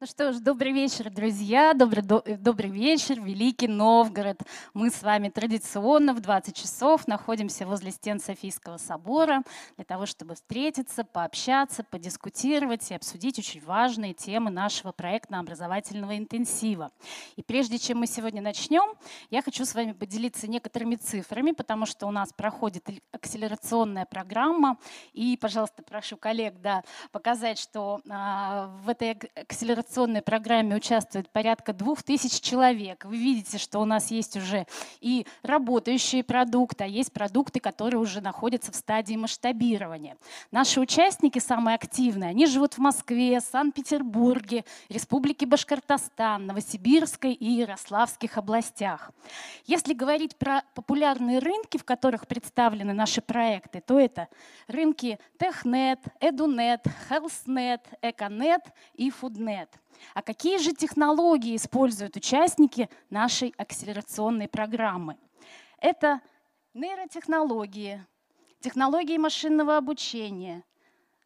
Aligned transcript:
Ну 0.00 0.06
что 0.06 0.32
ж, 0.32 0.38
добрый 0.38 0.70
вечер, 0.70 1.10
друзья, 1.10 1.74
добрый, 1.74 2.04
до, 2.04 2.22
э, 2.24 2.36
добрый 2.36 2.70
вечер, 2.70 3.20
Великий 3.20 3.66
Новгород. 3.66 4.40
Мы 4.72 4.90
с 4.90 5.02
вами 5.02 5.28
традиционно 5.28 6.14
в 6.14 6.20
20 6.20 6.54
часов 6.54 7.08
находимся 7.08 7.66
возле 7.66 7.90
стен 7.90 8.20
Софийского 8.20 8.76
собора 8.76 9.42
для 9.74 9.84
того, 9.84 10.06
чтобы 10.06 10.36
встретиться, 10.36 11.02
пообщаться, 11.02 11.82
подискутировать 11.82 12.88
и 12.92 12.94
обсудить 12.94 13.40
очень 13.40 13.60
важные 13.60 14.14
темы 14.14 14.52
нашего 14.52 14.92
проектно-образовательного 14.92 16.16
интенсива. 16.16 16.92
И 17.34 17.42
прежде 17.42 17.76
чем 17.80 17.98
мы 17.98 18.06
сегодня 18.06 18.40
начнем, 18.40 18.96
я 19.30 19.42
хочу 19.42 19.64
с 19.64 19.74
вами 19.74 19.90
поделиться 19.90 20.48
некоторыми 20.48 20.94
цифрами, 20.94 21.50
потому 21.50 21.86
что 21.86 22.06
у 22.06 22.12
нас 22.12 22.32
проходит 22.32 22.88
акселерационная 23.10 24.06
программа. 24.06 24.78
И, 25.12 25.36
пожалуйста, 25.36 25.82
прошу 25.82 26.16
коллег 26.16 26.60
да, 26.60 26.84
показать, 27.10 27.58
что 27.58 28.00
а, 28.08 28.68
в 28.84 28.88
этой 28.90 29.18
акселерационной 29.34 29.87
акционной 29.88 30.20
программе 30.20 30.76
участвует 30.76 31.30
порядка 31.30 31.72
двух 31.72 32.02
тысяч 32.02 32.42
человек. 32.42 33.06
Вы 33.06 33.16
видите, 33.16 33.56
что 33.56 33.78
у 33.78 33.86
нас 33.86 34.10
есть 34.10 34.36
уже 34.36 34.66
и 35.00 35.26
работающие 35.42 36.22
продукты, 36.22 36.84
а 36.84 36.86
есть 36.86 37.10
продукты, 37.10 37.58
которые 37.58 37.98
уже 37.98 38.20
находятся 38.20 38.70
в 38.70 38.76
стадии 38.76 39.14
масштабирования. 39.14 40.18
Наши 40.50 40.78
участники 40.78 41.38
самые 41.38 41.76
активные, 41.76 42.30
они 42.30 42.44
живут 42.44 42.74
в 42.74 42.78
Москве, 42.78 43.40
Санкт-Петербурге, 43.40 44.66
Республике 44.90 45.46
Башкортостан, 45.46 46.44
Новосибирской 46.44 47.32
и 47.32 47.50
Ярославских 47.50 48.36
областях. 48.36 49.10
Если 49.64 49.94
говорить 49.94 50.36
про 50.36 50.64
популярные 50.74 51.38
рынки, 51.38 51.78
в 51.78 51.84
которых 51.84 52.26
представлены 52.26 52.92
наши 52.92 53.22
проекты, 53.22 53.80
то 53.80 53.98
это 53.98 54.28
рынки 54.66 55.18
Технет, 55.38 56.00
Эдунет, 56.20 56.84
Хелснет, 57.08 57.80
Эконет 58.02 58.62
и 58.92 59.10
Фуднет. 59.10 59.77
А 60.14 60.22
какие 60.22 60.58
же 60.58 60.72
технологии 60.72 61.56
используют 61.56 62.16
участники 62.16 62.88
нашей 63.10 63.54
акселерационной 63.56 64.48
программы? 64.48 65.16
Это 65.80 66.20
нейротехнологии, 66.74 68.04
технологии 68.60 69.16
машинного 69.16 69.76
обучения, 69.76 70.64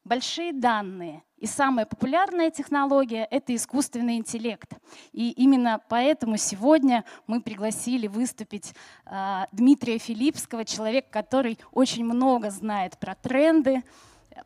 большие 0.04 0.52
данные. 0.52 1.22
И 1.36 1.46
самая 1.46 1.86
популярная 1.86 2.50
технология— 2.50 3.26
это 3.30 3.54
искусственный 3.54 4.16
интеллект. 4.16 4.70
И 5.12 5.30
именно 5.32 5.80
поэтому 5.88 6.36
сегодня 6.36 7.04
мы 7.26 7.40
пригласили 7.40 8.06
выступить 8.06 8.74
э, 9.06 9.46
Дмитрия 9.50 9.98
Филипского, 9.98 10.64
человек, 10.64 11.10
который 11.10 11.58
очень 11.72 12.04
много 12.04 12.50
знает 12.50 12.96
про 12.98 13.16
тренды, 13.16 13.82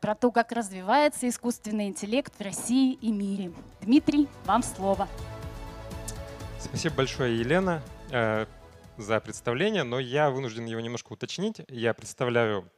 про 0.01 0.15
то, 0.15 0.31
как 0.31 0.53
развивается 0.53 1.29
искусственный 1.29 1.89
интеллект 1.89 2.33
в 2.39 2.41
России 2.43 2.95
и 2.95 3.13
мире. 3.13 3.53
Дмитрий, 3.81 4.29
вам 4.45 4.63
слово. 4.63 5.09
Спасибо 6.61 6.97
большое, 6.97 7.39
Елена, 7.39 7.83
э, 8.11 8.47
за 8.97 9.21
представление, 9.21 9.85
но 9.85 9.99
я 9.99 10.31
вынужден 10.31 10.65
его 10.65 10.81
немножко 10.81 11.13
уточнить. 11.13 11.61
Я 11.69 11.95
представляю 11.95 12.71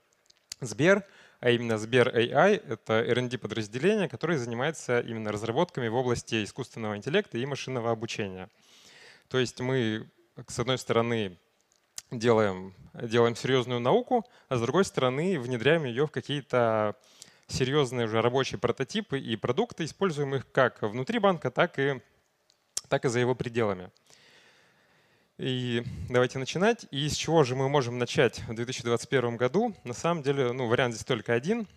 Сбер, 0.61 1.05
а 1.41 1.51
именно 1.51 1.79
Сбер 1.79 2.09
AI— 2.09 2.63
это 2.69 3.01
R&D 3.03 3.39
подразделение, 3.39 4.09
которое 4.09 4.39
занимается 4.39 5.01
именно 5.01 5.31
разработками 5.31 5.89
в 5.89 5.95
области 5.95 6.43
искусственного 6.43 6.97
интеллекта 6.97 7.39
и 7.39 7.47
машинного 7.47 7.91
обучения. 7.91 8.49
То 9.29 9.39
есть 9.39 9.61
мы, 9.61 10.11
с 10.47 10.59
одной 10.59 10.79
стороны, 10.79 11.39
делаем, 12.11 12.75
делаем 12.95 13.37
серьезную 13.37 13.81
науку, 13.81 14.27
а 14.49 14.57
с 14.57 14.61
другой 14.61 14.85
стороны 14.85 15.39
внедряем 15.39 15.85
ее 15.85 16.07
в 16.07 16.11
какие-то 16.11 16.97
серьезные 17.49 18.07
уже 18.07 18.21
рабочие 18.21 18.59
прототипы 18.59 19.19
и 19.19 19.37
продукты, 19.37 19.85
используем 19.85 20.35
их 20.35 20.51
как 20.53 20.83
внутри 20.83 21.19
банка, 21.19 21.51
так 21.51 21.79
и, 21.79 22.01
так 22.89 23.05
и 23.05 23.09
за 23.09 23.21
его 23.21 23.35
пределами. 23.35 23.91
И 25.39 25.85
давайте 26.11 26.39
начинать. 26.39 26.87
И 26.91 27.09
с 27.09 27.15
чего 27.15 27.45
же 27.45 27.55
мы 27.55 27.69
можем 27.69 27.99
начать 27.99 28.41
в 28.49 28.55
2021 28.55 29.37
году? 29.37 29.75
На 29.85 29.95
самом 29.95 30.23
деле, 30.23 30.53
ну, 30.53 30.67
вариант 30.67 30.95
здесь 30.95 31.07
только 31.07 31.33
один. 31.33 31.69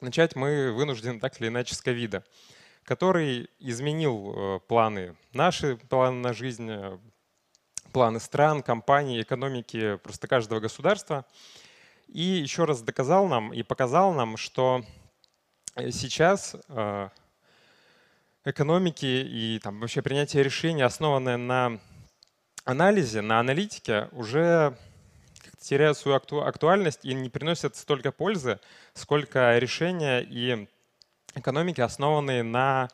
Начать 0.00 0.34
мы 0.34 0.72
вынуждены 0.72 1.20
так 1.20 1.38
или 1.40 1.48
иначе 1.48 1.74
с 1.74 1.82
ковида, 1.82 2.24
который 2.84 3.50
изменил 3.58 4.32
э, 4.34 4.60
планы, 4.60 5.14
наши 5.34 5.76
планы 5.76 6.16
на 6.16 6.32
жизнь, 6.32 6.70
э, 6.70 6.98
планы 7.92 8.20
стран, 8.20 8.62
компаний, 8.62 9.22
экономики 9.22 9.96
просто 10.02 10.28
каждого 10.28 10.60
государства. 10.60 11.24
И 12.08 12.22
еще 12.22 12.64
раз 12.64 12.82
доказал 12.82 13.28
нам 13.28 13.52
и 13.52 13.62
показал 13.62 14.12
нам, 14.12 14.36
что 14.36 14.84
э, 15.76 15.90
сейчас 15.90 16.56
э, 16.68 17.08
экономики 18.44 19.06
и 19.06 19.60
там, 19.62 19.80
вообще 19.80 20.02
принятие 20.02 20.42
решений, 20.42 20.82
основанное 20.82 21.36
на 21.36 21.78
анализе, 22.64 23.20
на 23.20 23.38
аналитике, 23.38 24.08
уже 24.12 24.76
теряют 25.60 25.98
свою 25.98 26.16
актуальность 26.16 27.04
и 27.04 27.14
не 27.14 27.28
приносят 27.28 27.76
столько 27.76 28.12
пользы, 28.12 28.58
сколько 28.94 29.58
решения 29.58 30.20
и 30.20 30.66
экономики, 31.34 31.80
основанные 31.80 32.42
на 32.42 32.88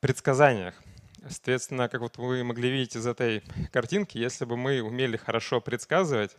предсказаниях. 0.00 0.74
Соответственно, 1.22 1.88
как 1.88 2.00
вот 2.00 2.16
вы 2.16 2.44
могли 2.44 2.70
видеть 2.70 2.96
из 2.96 3.06
этой 3.06 3.42
картинки, 3.72 4.18
если 4.18 4.44
бы 4.44 4.56
мы 4.56 4.82
умели 4.82 5.16
хорошо 5.16 5.60
предсказывать, 5.60 6.36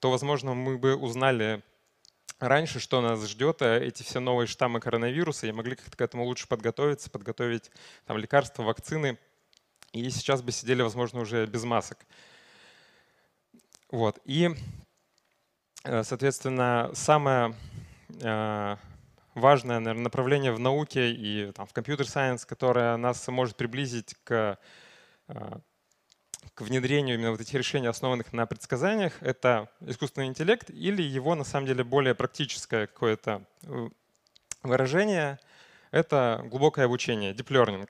то, 0.00 0.10
возможно, 0.10 0.54
мы 0.54 0.78
бы 0.78 0.96
узнали 0.96 1.62
раньше, 2.38 2.80
что 2.80 3.00
нас 3.00 3.26
ждет, 3.28 3.62
а 3.62 3.78
эти 3.78 4.02
все 4.02 4.20
новые 4.20 4.46
штаммы 4.46 4.80
коронавируса, 4.80 5.46
и 5.46 5.52
могли 5.52 5.76
как-то 5.76 5.96
к 5.96 6.00
этому 6.00 6.24
лучше 6.24 6.46
подготовиться, 6.48 7.10
подготовить 7.10 7.70
там, 8.06 8.18
лекарства, 8.18 8.62
вакцины, 8.62 9.18
и 9.92 10.08
сейчас 10.10 10.42
бы 10.42 10.52
сидели, 10.52 10.82
возможно, 10.82 11.20
уже 11.20 11.46
без 11.46 11.64
масок. 11.64 11.98
Вот. 13.90 14.18
И, 14.24 14.50
э, 15.84 16.02
соответственно, 16.04 16.90
самое 16.92 17.54
э, 18.20 18.76
важное 19.40 19.80
наверное, 19.80 20.04
направление 20.04 20.52
в 20.52 20.58
науке 20.58 21.12
и 21.12 21.52
там, 21.52 21.66
в 21.66 21.72
компьютер-сайенс, 21.72 22.44
которое 22.44 22.96
нас 22.96 23.26
может 23.28 23.56
приблизить 23.56 24.14
к, 24.24 24.58
э, 25.28 25.58
к 26.54 26.60
внедрению 26.60 27.16
именно 27.16 27.30
вот 27.30 27.40
этих 27.40 27.54
решений, 27.54 27.86
основанных 27.86 28.32
на 28.32 28.46
предсказаниях, 28.46 29.22
это 29.22 29.70
искусственный 29.80 30.26
интеллект 30.26 30.70
или 30.70 31.02
его 31.02 31.34
на 31.34 31.44
самом 31.44 31.66
деле 31.66 31.84
более 31.84 32.14
практическое 32.14 32.86
какое-то 32.86 33.44
э, 33.62 33.88
выражение— 34.62 35.38
это 35.90 36.42
глубокое 36.46 36.84
обучение, 36.84 37.32
deep 37.32 37.48
learning. 37.48 37.88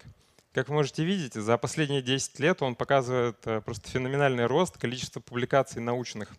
Как 0.53 0.69
вы 0.69 0.75
можете 0.75 1.05
видеть, 1.05 1.35
за 1.35 1.59
последние 1.59 2.03
10 2.03 2.39
лет 2.41 2.63
он 2.63 2.75
показывает 2.75 3.39
э, 3.47 3.61
просто 3.61 3.91
феноменальный 3.91 4.47
рост, 4.47 4.79
количество 4.79 5.21
публикаций 5.21 5.83
научных 5.83 6.35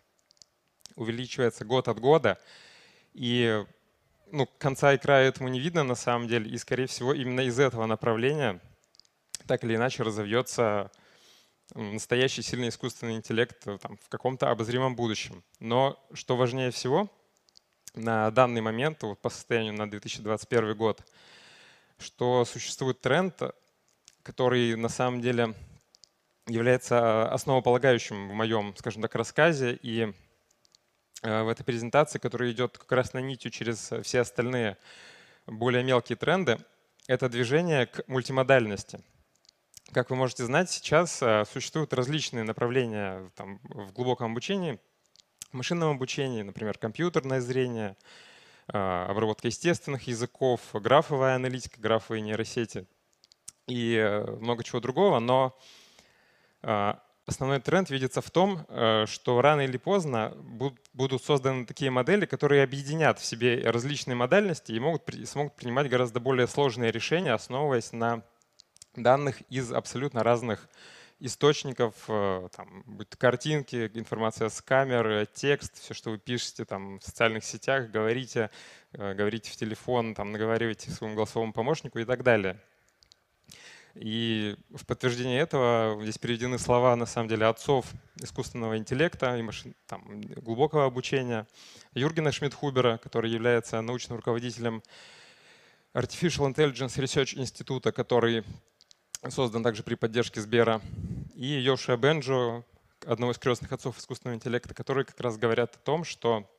увеличивается 0.96 1.66
год 1.66 1.88
от 1.88 2.00
года. 2.00 2.40
И 3.14 3.66
ну, 4.32 4.48
конца 4.58 4.94
и 4.94 4.98
края 4.98 5.30
этому 5.30 5.50
не 5.50 5.60
видно 5.60 5.84
на 5.84 5.96
самом 5.96 6.28
деле, 6.28 6.50
и, 6.50 6.58
скорее 6.58 6.88
всего, 6.88 7.14
именно 7.14 7.42
из 7.42 7.60
этого 7.60 7.86
направления 7.86 8.60
так 9.48 9.64
или 9.64 9.76
иначе 9.76 10.04
разовьется 10.04 10.92
настоящий 11.76 12.42
сильный 12.42 12.70
искусственный 12.70 13.16
интеллект 13.16 13.68
э, 13.68 13.78
там, 13.78 13.98
в 13.98 14.10
каком-то 14.10 14.50
обозримом 14.50 14.96
будущем. 14.96 15.44
Но 15.60 16.00
что 16.14 16.36
важнее 16.36 16.72
всего, 16.72 17.10
на 17.96 18.32
данный 18.32 18.62
момент, 18.62 19.02
вот 19.04 19.20
по 19.20 19.30
состоянию 19.30 19.74
на 19.74 19.90
2021 19.90 20.76
год, 20.76 21.04
что 21.98 22.46
существует 22.46 23.02
тренд, 23.02 23.42
который 24.24 24.76
на 24.76 24.90
самом 24.90 25.22
деле 25.22 25.54
является 26.48 27.32
основополагающим 27.32 28.30
в 28.30 28.34
моем, 28.34 28.76
скажем 28.78 29.02
так, 29.02 29.16
рассказе 29.16 29.78
и 29.82 30.14
в 31.22 31.50
этой 31.50 31.64
презентации, 31.64 32.20
которая 32.20 32.52
идет 32.52 32.78
как 32.78 32.92
раз 32.94 33.14
на 33.14 33.20
нитью 33.20 33.52
через 33.52 33.92
все 34.04 34.22
остальные 34.22 34.78
более 35.46 35.84
мелкие 35.84 36.16
тренды, 36.16 36.58
это 37.08 37.28
движение 37.28 37.88
к 37.88 38.08
мультимодальности. 38.08 39.02
Как 39.92 40.12
вы 40.12 40.16
можете 40.16 40.46
знать, 40.46 40.70
сейчас 40.70 41.20
э, 41.24 41.46
существуют 41.52 41.94
различные 41.94 42.44
направления 42.44 43.32
там, 43.36 43.60
в 43.64 43.92
глубоком 43.92 44.32
обучении, 44.32 44.80
в 45.52 45.56
машинном 45.56 45.90
обучении, 45.90 46.44
например, 46.44 46.78
компьютерное 46.78 47.42
зрение, 47.42 47.98
э, 48.72 48.78
обработка 48.78 49.48
естественных 49.48 50.04
языков, 50.04 50.62
графовая 50.74 51.36
аналитика, 51.36 51.82
графовые 51.82 52.22
нейросети 52.22 52.86
и 53.66 54.24
много 54.40 54.64
чего 54.64 54.80
другого. 54.80 55.20
Но 55.20 55.58
основной 57.30 57.60
тренд 57.60 57.90
видится 57.90 58.22
в 58.22 58.30
том, 58.30 58.66
э, 58.68 59.06
что 59.08 59.42
рано 59.42 59.62
или 59.62 59.78
поздно 59.78 60.36
будут 60.94 61.24
созданы 61.24 61.66
такие 61.66 61.92
модели, 61.92 62.26
которые 62.26 62.64
объединят 62.64 63.20
в 63.20 63.26
себе 63.26 63.62
различные 63.66 64.16
модальности 64.16 64.74
и 64.74 64.80
могут, 64.80 65.04
смогут 65.26 65.56
принимать 65.56 65.90
гораздо 65.90 66.20
более 66.20 66.48
сложные 66.48 66.92
решения, 66.92 67.34
основываясь 67.34 67.94
на 67.94 68.24
данных 68.96 69.42
из 69.50 69.72
абсолютно 69.72 70.24
разных 70.24 70.68
источников, 71.20 71.94
э, 72.08 72.48
там, 72.56 72.84
будь 72.86 73.10
то 73.10 73.18
картинки, 73.18 73.92
информация 73.94 74.50
с 74.50 74.62
камер, 74.62 75.26
текст, 75.28 75.80
все, 75.80 75.94
что 75.94 76.12
вы 76.12 76.18
пишете 76.18 76.66
там, 76.66 77.00
в 77.00 77.04
социальных 77.04 77.44
сетях, 77.44 77.90
говорите, 77.92 78.50
э, 78.94 79.14
говорите 79.14 79.52
в 79.52 79.56
телефон, 79.56 80.16
там, 80.16 80.32
наговариваете 80.32 80.92
своему 80.92 81.16
голосовому 81.16 81.54
помощнику 81.54 82.00
и 82.00 82.06
так 82.06 82.24
далее. 82.24 82.60
И 84.00 84.56
в 84.70 84.86
подтверждение 84.86 85.42
этого 85.42 86.02
здесь 86.02 86.18
приведены 86.18 86.58
слова, 86.58 86.96
на 86.96 87.06
самом 87.06 87.28
деле, 87.28 87.46
отцов 87.48 87.86
искусственного 88.22 88.78
интеллекта 88.78 89.36
и 89.36 89.42
машин, 89.42 89.76
там, 89.88 90.22
глубокого 90.22 90.86
обучения. 90.86 91.46
Юргена 91.94 92.32
Шмидхубера, 92.32 92.98
который 92.98 93.30
является 93.30 93.82
научным 93.82 94.16
руководителем 94.16 94.82
Artificial 95.94 96.50
Intelligence 96.50 96.98
Research 96.98 97.38
Института, 97.38 97.92
который 97.92 98.46
создан 99.28 99.64
также 99.64 99.84
при 99.84 99.96
поддержке 99.96 100.40
Сбера, 100.40 100.80
и 101.36 101.48
Йоши 101.48 101.98
Бенджо, 101.98 102.64
одного 103.06 103.34
из 103.34 103.38
крестных 103.38 103.74
отцов 103.74 103.98
искусственного 103.98 104.38
интеллекта, 104.38 104.74
которые 104.74 105.04
как 105.04 105.20
раз 105.20 105.38
говорят 105.38 105.76
о 105.76 105.80
том, 105.80 106.06
что 106.06 106.50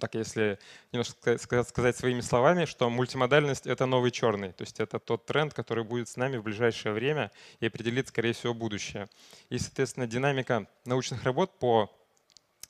так 0.00 0.14
если 0.14 0.58
немножко 0.92 1.38
сказать 1.38 1.96
своими 1.96 2.20
словами, 2.20 2.64
что 2.64 2.88
мультимодальность— 2.88 3.66
это 3.66 3.86
новый 3.86 4.10
черный, 4.10 4.52
то 4.52 4.62
есть 4.62 4.80
это 4.80 4.98
тот 4.98 5.26
тренд, 5.26 5.52
который 5.52 5.84
будет 5.84 6.08
с 6.08 6.16
нами 6.16 6.38
в 6.38 6.42
ближайшее 6.42 6.92
время 6.92 7.30
и 7.60 7.66
определит, 7.66 8.08
скорее 8.08 8.32
всего, 8.32 8.54
будущее. 8.54 9.08
И, 9.50 9.58
соответственно, 9.58 10.06
динамика 10.06 10.66
научных 10.84 11.24
работ 11.24 11.58
по, 11.58 11.90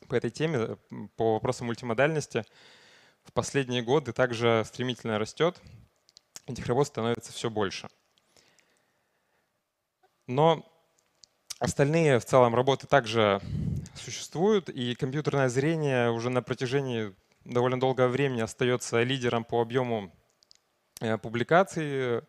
по 0.09 0.15
этой 0.15 0.31
теме, 0.31 0.77
по 1.17 1.35
вопросам 1.35 1.67
мультимодальности 1.67 2.45
в 3.25 3.33
последние 3.33 3.83
годы 3.83 4.13
также 4.13 4.65
стремительно 4.67 5.19
растет. 5.19 5.61
Этих 6.47 6.67
работ 6.67 6.89
становится 6.89 7.33
все 7.33 7.49
больше. 7.49 7.89
Но 10.27 10.65
остальные 11.59 12.19
в 12.19 12.25
целом 12.25 12.55
работы 12.55 12.87
также 12.87 13.41
существуют, 13.95 14.69
и 14.69 14.95
компьютерное 14.95 15.49
зрение 15.49 16.11
уже 16.11 16.31
на 16.31 16.43
протяжении 16.43 17.15
довольно 17.45 17.79
долгого 17.79 18.09
времени 18.09 18.41
остается 18.41 19.03
лидером 19.03 19.45
по 19.45 19.61
объему 19.61 20.13
э, 21.01 21.19
публикаций, 21.19 22.23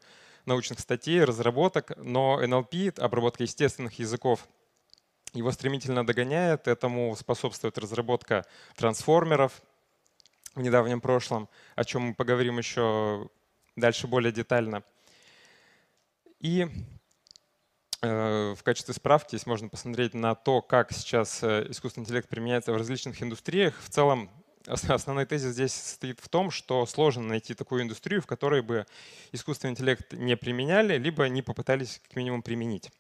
научных 0.46 0.80
статей, 0.80 1.24
разработок, 1.24 1.94
но 1.98 2.42
NLP, 2.44 3.00
обработка 3.00 3.44
естественных 3.44 4.00
языков, 4.00 4.48
его 5.34 5.52
стремительно 5.52 6.06
догоняет, 6.06 6.68
этому 6.68 7.16
способствует 7.16 7.78
разработка 7.78 8.46
трансформеров 8.76 9.62
в 10.54 10.62
недавнем 10.62 11.02
прошлом, 11.02 11.50
о 11.76 11.84
чем 11.84 12.04
мы 12.04 12.14
поговорим 12.14 12.58
еще 12.58 13.30
дальше 13.76 14.08
более 14.08 14.32
детально. 14.32 14.84
И 16.40 16.68
в 18.02 18.58
качестве 18.64 18.94
справки 18.94 19.30
здесь 19.30 19.46
можно 19.46 19.70
посмотреть 19.70 20.14
на 20.14 20.36
то, 20.36 20.62
как 20.62 20.92
сейчас 20.92 21.42
э, 21.42 21.66
искусственный 21.70 22.04
интеллект 22.04 22.30
применяется 22.30 22.72
в 22.72 22.78
различных 22.78 23.22
индустриях. 23.22 23.80
В 23.82 23.90
целом 23.90 24.30
основной 24.68 25.26
тезис 25.26 25.54
здесь 25.54 25.74
состоит 25.74 26.20
в 26.20 26.30
том, 26.30 26.52
что 26.52 26.86
сложно 26.86 27.24
найти 27.24 27.54
такую 27.54 27.84
индустрию, 27.84 28.22
в 28.22 28.28
которой 28.28 28.62
бы 28.62 28.86
искусственный 29.32 29.72
интеллект 29.72 30.14
не 30.14 30.36
применяли, 30.36 30.98
либо 30.98 31.28
не 31.30 31.42
попытались 31.42 32.02
как 32.04 32.16
минимум 32.16 32.42
применить. 32.42 32.92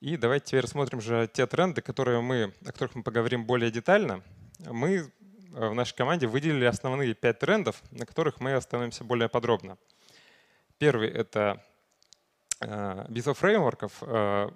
И 0.00 0.16
давайте 0.16 0.46
теперь 0.46 0.62
рассмотрим 0.62 1.00
же 1.00 1.30
те 1.32 1.46
тренды, 1.46 1.80
которые 1.80 2.20
мы, 2.20 2.52
о 2.62 2.72
которых 2.72 2.94
мы 2.94 3.02
поговорим 3.02 3.46
более 3.46 3.70
детально. 3.70 4.22
Мы 4.58 4.96
э, 4.96 5.68
в 5.68 5.74
нашей 5.74 5.94
команде 5.94 6.26
выделили 6.26 6.64
основные 6.64 7.14
пять 7.14 7.38
трендов, 7.38 7.82
на 7.90 8.06
которых 8.06 8.40
мы 8.40 8.54
остановимся 8.54 9.04
более 9.04 9.28
подробно. 9.28 9.78
Первый— 10.78 11.08
это 11.10 11.64
Э, 12.60 13.04
ease 13.08 13.26
of 13.26 13.34
frameworks 13.34 13.79
ов. 13.79 13.92
Э, 14.02 14.50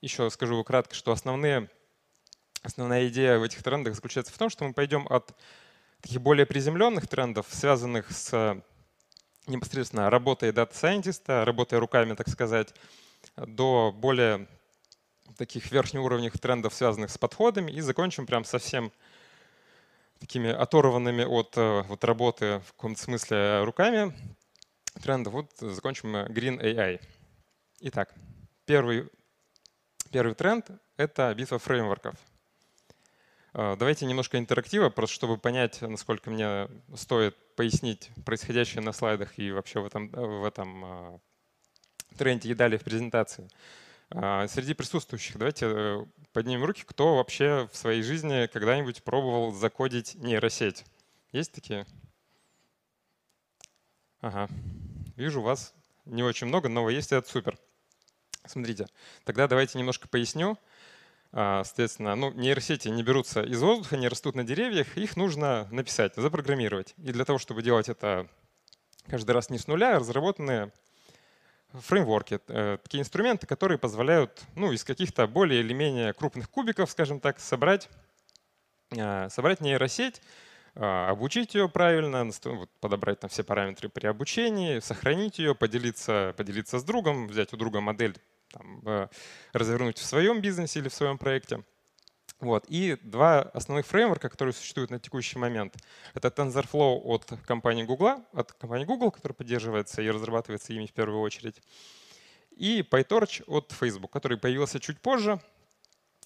еще 0.00 0.30
скажу 0.30 0.62
кратко, 0.64 0.94
что 0.94 1.12
основные, 1.12 1.68
основная 2.62 3.08
идея 3.08 3.38
в 3.38 3.42
этих 3.42 3.62
трендах 3.62 3.94
заключается 3.94 4.32
в 4.32 4.38
том, 4.38 4.50
что 4.50 4.64
мы 4.64 4.72
пойдем 4.72 5.06
от 5.08 5.36
таких 6.00 6.20
более 6.20 6.46
приземленных 6.46 7.06
трендов, 7.06 7.46
связанных 7.50 8.10
с 8.10 8.60
непосредственно 9.46 10.10
работой 10.10 10.52
data 10.52 10.77
scientist 10.77 11.32
а, 11.32 11.44
работой 11.44 11.78
руками, 11.78 12.14
так 12.14 12.28
сказать, 12.28 12.74
до 13.36 13.92
более 13.96 14.48
таких 15.36 15.70
верхнеуровневых 15.70 16.38
трендов, 16.38 16.74
связанных 16.74 17.10
с 17.10 17.18
подходами, 17.18 17.70
и 17.70 17.80
закончим 17.80 18.26
прям 18.26 18.44
совсем 18.44 18.92
такими 20.18 20.50
оторванными 20.50 21.24
от 21.24 21.56
э, 21.56 21.82
вот, 21.82 22.04
работы 22.04 22.62
в 22.66 22.72
каком-то 22.74 23.00
смысле 23.00 23.64
руками 23.64 24.14
трендов. 25.00 25.32
Вот 25.32 25.50
закончим 25.58 26.16
Green 26.16 26.60
AI. 26.60 27.00
Итак, 27.80 28.14
первый, 28.66 29.08
первый 30.10 30.34
тренд— 30.34 30.70
это 30.96 31.34
битва 31.34 31.58
фреймворков. 31.58 32.14
А, 33.54 33.76
давайте 33.76 34.06
немножко 34.06 34.38
интерактива, 34.38 34.88
просто 34.88 35.14
чтобы 35.14 35.36
понять, 35.36 35.82
насколько 35.82 36.30
мне 36.30 36.68
стоит 36.94 37.36
пояснить 37.54 38.10
происходящее 38.24 38.82
на 38.82 38.92
слайдах 38.92 39.38
и 39.38 39.52
вообще 39.52 39.80
в 39.80 39.86
этом, 39.86 40.08
в 40.08 40.44
этом 40.44 40.84
а, 40.84 41.20
тренде 42.16 42.50
и 42.50 42.54
далее 42.54 42.78
в 42.78 42.84
презентации. 42.84 43.48
А, 44.10 44.46
среди 44.48 44.74
присутствующих 44.74 45.36
давайте 45.36 45.66
э, 45.68 46.04
поднимем 46.32 46.64
руки, 46.64 46.82
кто 46.86 47.16
вообще 47.16 47.68
в 47.72 47.76
своей 47.76 48.02
жизни 48.02 48.46
когда-нибудь 48.46 49.02
пробовал 49.02 49.52
закодить 49.52 50.14
нейросеть. 50.16 50.84
Есть 51.32 51.52
такие? 51.52 51.86
Ага. 54.22 54.48
Вижу 55.16 55.42
вас 55.42 55.74
не 56.04 56.22
очень 56.22 56.46
много, 56.46 56.68
но 56.68 56.88
есть, 56.88 57.10
это 57.10 57.28
супер. 57.28 57.58
Смотрите, 58.46 58.86
тогда 59.24 59.48
давайте 59.48 59.78
немножко 59.78 60.06
поясню. 60.06 60.56
А, 61.32 61.64
соответственно, 61.64 62.14
ну, 62.14 62.30
нейросети 62.30 62.86
не 62.86 63.02
берутся 63.02 63.42
из 63.42 63.60
воздуха, 63.60 63.96
не 63.96 64.06
растут 64.06 64.36
на 64.36 64.44
деревьях, 64.44 64.96
их 64.96 65.16
нужно 65.16 65.66
написать, 65.72 66.14
запрограммировать. 66.14 66.94
И 66.98 67.10
для 67.10 67.24
того, 67.24 67.38
чтобы 67.38 67.62
делать 67.62 67.88
это 67.88 68.28
каждый 69.08 69.32
раз 69.32 69.50
не 69.50 69.58
с 69.58 69.66
нуля, 69.66 69.98
разработаны 69.98 70.70
фреймворки, 71.72 72.38
э, 72.46 72.78
такие 72.80 73.00
инструменты, 73.00 73.48
которые 73.48 73.78
позволяют 73.78 74.40
ну, 74.54 74.70
из 74.70 74.84
каких-то 74.84 75.26
более 75.26 75.62
или 75.62 75.72
менее 75.72 76.12
крупных 76.12 76.48
кубиков, 76.48 76.88
скажем 76.92 77.18
так, 77.18 77.40
собрать, 77.40 77.88
а, 78.96 79.28
собрать 79.30 79.60
нейросеть, 79.60 80.22
обучить 80.74 81.54
ее 81.54 81.68
правильно, 81.68 82.30
подобрать 82.80 83.20
там 83.20 83.30
все 83.30 83.44
параметры 83.44 83.88
при 83.88 84.06
обучении, 84.06 84.80
сохранить 84.80 85.38
ее, 85.38 85.54
поделиться, 85.54 86.34
поделиться 86.36 86.78
с 86.78 86.84
другом, 86.84 87.26
взять 87.26 87.52
у 87.52 87.56
друга 87.56 87.80
модель, 87.80 88.16
там, 88.50 88.82
э, 88.86 89.08
развернуть 89.52 89.98
в 89.98 90.04
своем 90.04 90.40
бизнесе 90.40 90.80
или 90.80 90.88
в 90.88 90.94
своем 90.94 91.18
проекте. 91.18 91.62
Вот. 92.40 92.64
И 92.68 92.98
два 93.02 93.42
основных 93.42 93.86
фреймворка, 93.86 94.28
которые 94.28 94.52
существуют 94.52 94.90
на 94.90 94.98
текущий 94.98 95.38
момент. 95.38 95.76
Это 96.12 96.28
TensorFlow 96.28 97.00
от 97.04 97.32
компании 97.46 97.84
Google, 97.84 98.24
от 98.32 98.52
компании 98.52 98.84
Google, 98.84 99.12
которая 99.12 99.34
поддерживается 99.34 100.02
и 100.02 100.10
разрабатывается 100.10 100.72
ими 100.72 100.86
в 100.86 100.92
первую 100.92 101.20
очередь. 101.20 101.62
И 102.50 102.80
PyTorch 102.80 103.44
от 103.46 103.72
Facebook, 103.72 104.10
который 104.10 104.38
появился 104.38 104.80
чуть 104.80 105.00
позже, 105.00 105.40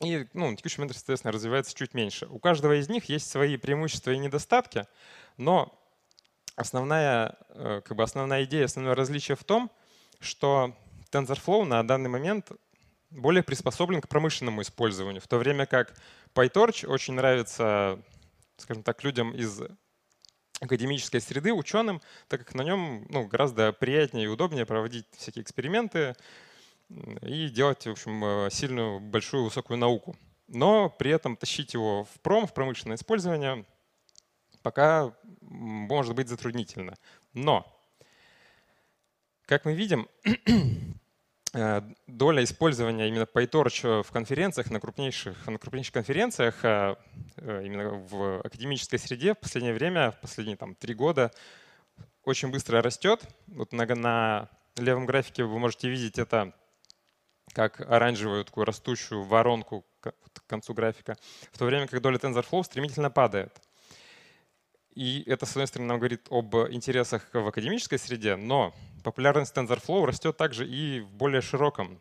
и 0.00 0.26
ну, 0.35 0.50
на 0.50 0.57
текущий 0.57 0.81
момент, 0.81 0.97
соответственно, 0.97 1.33
развивается 1.33 1.75
чуть 1.75 1.95
меньше. 1.95 2.26
У 2.26 2.38
каждого 2.38 2.79
из 2.79 2.88
них 2.88 3.07
есть 3.07 3.31
свои 3.31 3.57
преимущества 3.57 4.11
и 4.11 4.19
недостатки, 4.19 4.87
но 5.37 5.79
основная, 6.55 7.37
э, 7.50 7.81
как 7.85 7.97
бы 7.97 8.03
основная 8.03 8.45
идея, 8.45 8.67
основное 8.67 8.95
различие 8.95 9.37
в 9.37 9.45
том, 9.45 9.71
что 10.21 10.76
TensorFlow 11.11 11.65
на 11.65 11.83
данный 11.87 12.11
момент 12.11 12.50
более 13.11 13.43
приспособлен 13.43 14.00
к 14.00 14.09
промышленному 14.09 14.62
использованию, 14.62 15.23
в 15.23 15.29
то 15.29 15.38
время 15.38 15.67
как 15.67 15.95
PyTorch 16.35 16.87
очень 16.87 17.15
нравится, 17.15 18.03
скажем 18.59 18.83
так, 18.83 19.03
людям 19.05 19.33
из 19.35 19.62
академической 20.61 21.21
среды, 21.21 21.53
ученым, 21.53 22.00
так 22.29 22.45
как 22.45 22.55
на 22.55 22.62
нем 22.62 23.07
ну, 23.09 23.26
гораздо 23.26 23.73
приятнее 23.73 24.25
и 24.25 24.29
удобнее 24.29 24.67
проводить 24.67 25.07
всякие 25.17 25.43
эксперименты, 25.43 26.17
и 26.88 27.49
делать, 27.49 27.87
в 27.87 27.90
общем, 27.90 28.25
э, 28.25 28.50
сильную, 28.50 29.00
большую, 29.00 29.45
высокую 29.45 29.78
науку. 29.78 30.16
Но 30.49 30.88
при 30.88 31.11
этом 31.11 31.37
тащить 31.37 31.75
его 31.75 32.05
в 32.05 32.21
пром, 32.21 32.47
в 32.47 32.55
промышленное 32.55 32.97
использование 32.97 33.64
пока 34.62 35.12
может 35.40 36.14
быть 36.14 36.28
затруднительно. 36.28 36.97
Но, 37.33 37.66
как 39.47 39.64
мы 39.64 39.75
видим, 39.75 40.09
э, 41.55 41.83
доля 42.07 42.45
использования 42.45 43.09
именно 43.09 43.25
PyTorch 43.33 44.02
в 44.02 44.11
конференциях, 44.11 44.71
на 44.71 44.81
крупнейших, 44.81 45.47
на 45.47 45.59
крупнейших 45.59 45.93
конференциях, 45.93 46.64
э, 46.64 46.97
именно 47.37 47.90
в 47.90 48.40
академической 48.40 48.99
среде 48.99 49.35
в 49.35 49.38
последнее 49.38 49.75
время, 49.75 50.12
в 50.12 50.21
последние 50.21 50.57
там, 50.57 50.75
три 50.75 50.95
года 50.95 51.33
очень 52.25 52.50
быстро 52.50 52.83
растет. 52.83 53.28
Вот 53.47 53.73
на, 53.73 53.87
на 53.87 54.49
левом 54.76 55.07
графике 55.07 55.45
вы 55.45 55.59
можете 55.59 55.88
видеть 55.88 56.19
это 56.19 56.52
как 57.57 57.81
оранжевую 57.81 58.45
такую 58.45 58.67
растущую 58.67 59.23
воронку 59.23 59.87
к 60.01 60.13
концу 60.47 60.75
графика, 60.75 61.17
в 61.51 61.57
то 61.57 61.65
время 61.65 61.87
как 61.87 62.03
доля 62.03 62.19
TensorFlow 62.19 62.63
стремительно 62.63 63.11
падает. 63.11 63.51
И 64.95 65.23
это, 65.27 65.47
с 65.47 65.53
одной 65.53 65.67
стороны, 65.67 65.89
нам 65.89 65.99
говорит 65.99 66.27
об 66.29 66.55
интересах 66.71 67.27
в 67.33 67.47
академической 67.47 67.99
среде, 67.99 68.37
но 68.37 68.75
популярность 69.03 69.57
TensorFlow 69.57 70.05
растет 70.05 70.37
также 70.37 70.69
и 70.69 71.01
в 71.01 71.11
более 71.15 71.41
широком 71.41 71.99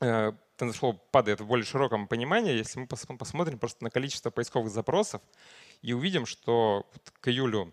э, 0.00 0.32
TensorFlow 0.58 0.98
падает 1.12 1.40
в 1.40 1.46
более 1.46 1.64
широком 1.64 2.08
понимании, 2.08 2.52
если 2.52 2.80
мы 2.80 2.88
посмотрим 2.88 3.60
просто 3.60 3.84
на 3.84 3.90
количество 3.90 4.30
поисковых 4.30 4.72
запросов 4.72 5.22
и 5.80 5.92
увидим, 5.92 6.26
что 6.26 6.90
к 7.20 7.28
июлю 7.28 7.72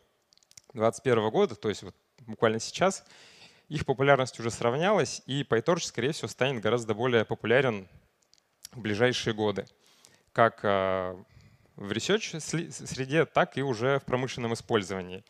2021 0.73 1.29
года, 1.31 1.55
то 1.55 1.69
есть 1.69 1.81
вот 1.81 1.95
буквально 2.19 2.59
сейчас, 2.59 3.03
их 3.69 3.85
популярность 3.85 4.39
уже 4.39 4.51
сравнялась, 4.51 5.21
и 5.25 5.43
PyTorch, 5.43 5.85
скорее 5.85 6.11
всего, 6.11 6.27
станет 6.27 6.61
гораздо 6.61 6.93
более 6.93 7.23
популярен 7.23 7.87
в 8.71 8.81
ближайшие 8.81 9.33
годы. 9.33 9.65
Как 10.33 10.63
в 10.63 11.91
research 11.91 12.39
среде, 12.39 13.25
так 13.25 13.57
и 13.57 13.61
уже 13.61 13.99
в 13.99 14.03
промышленном 14.03 14.53
использовании. 14.53 15.23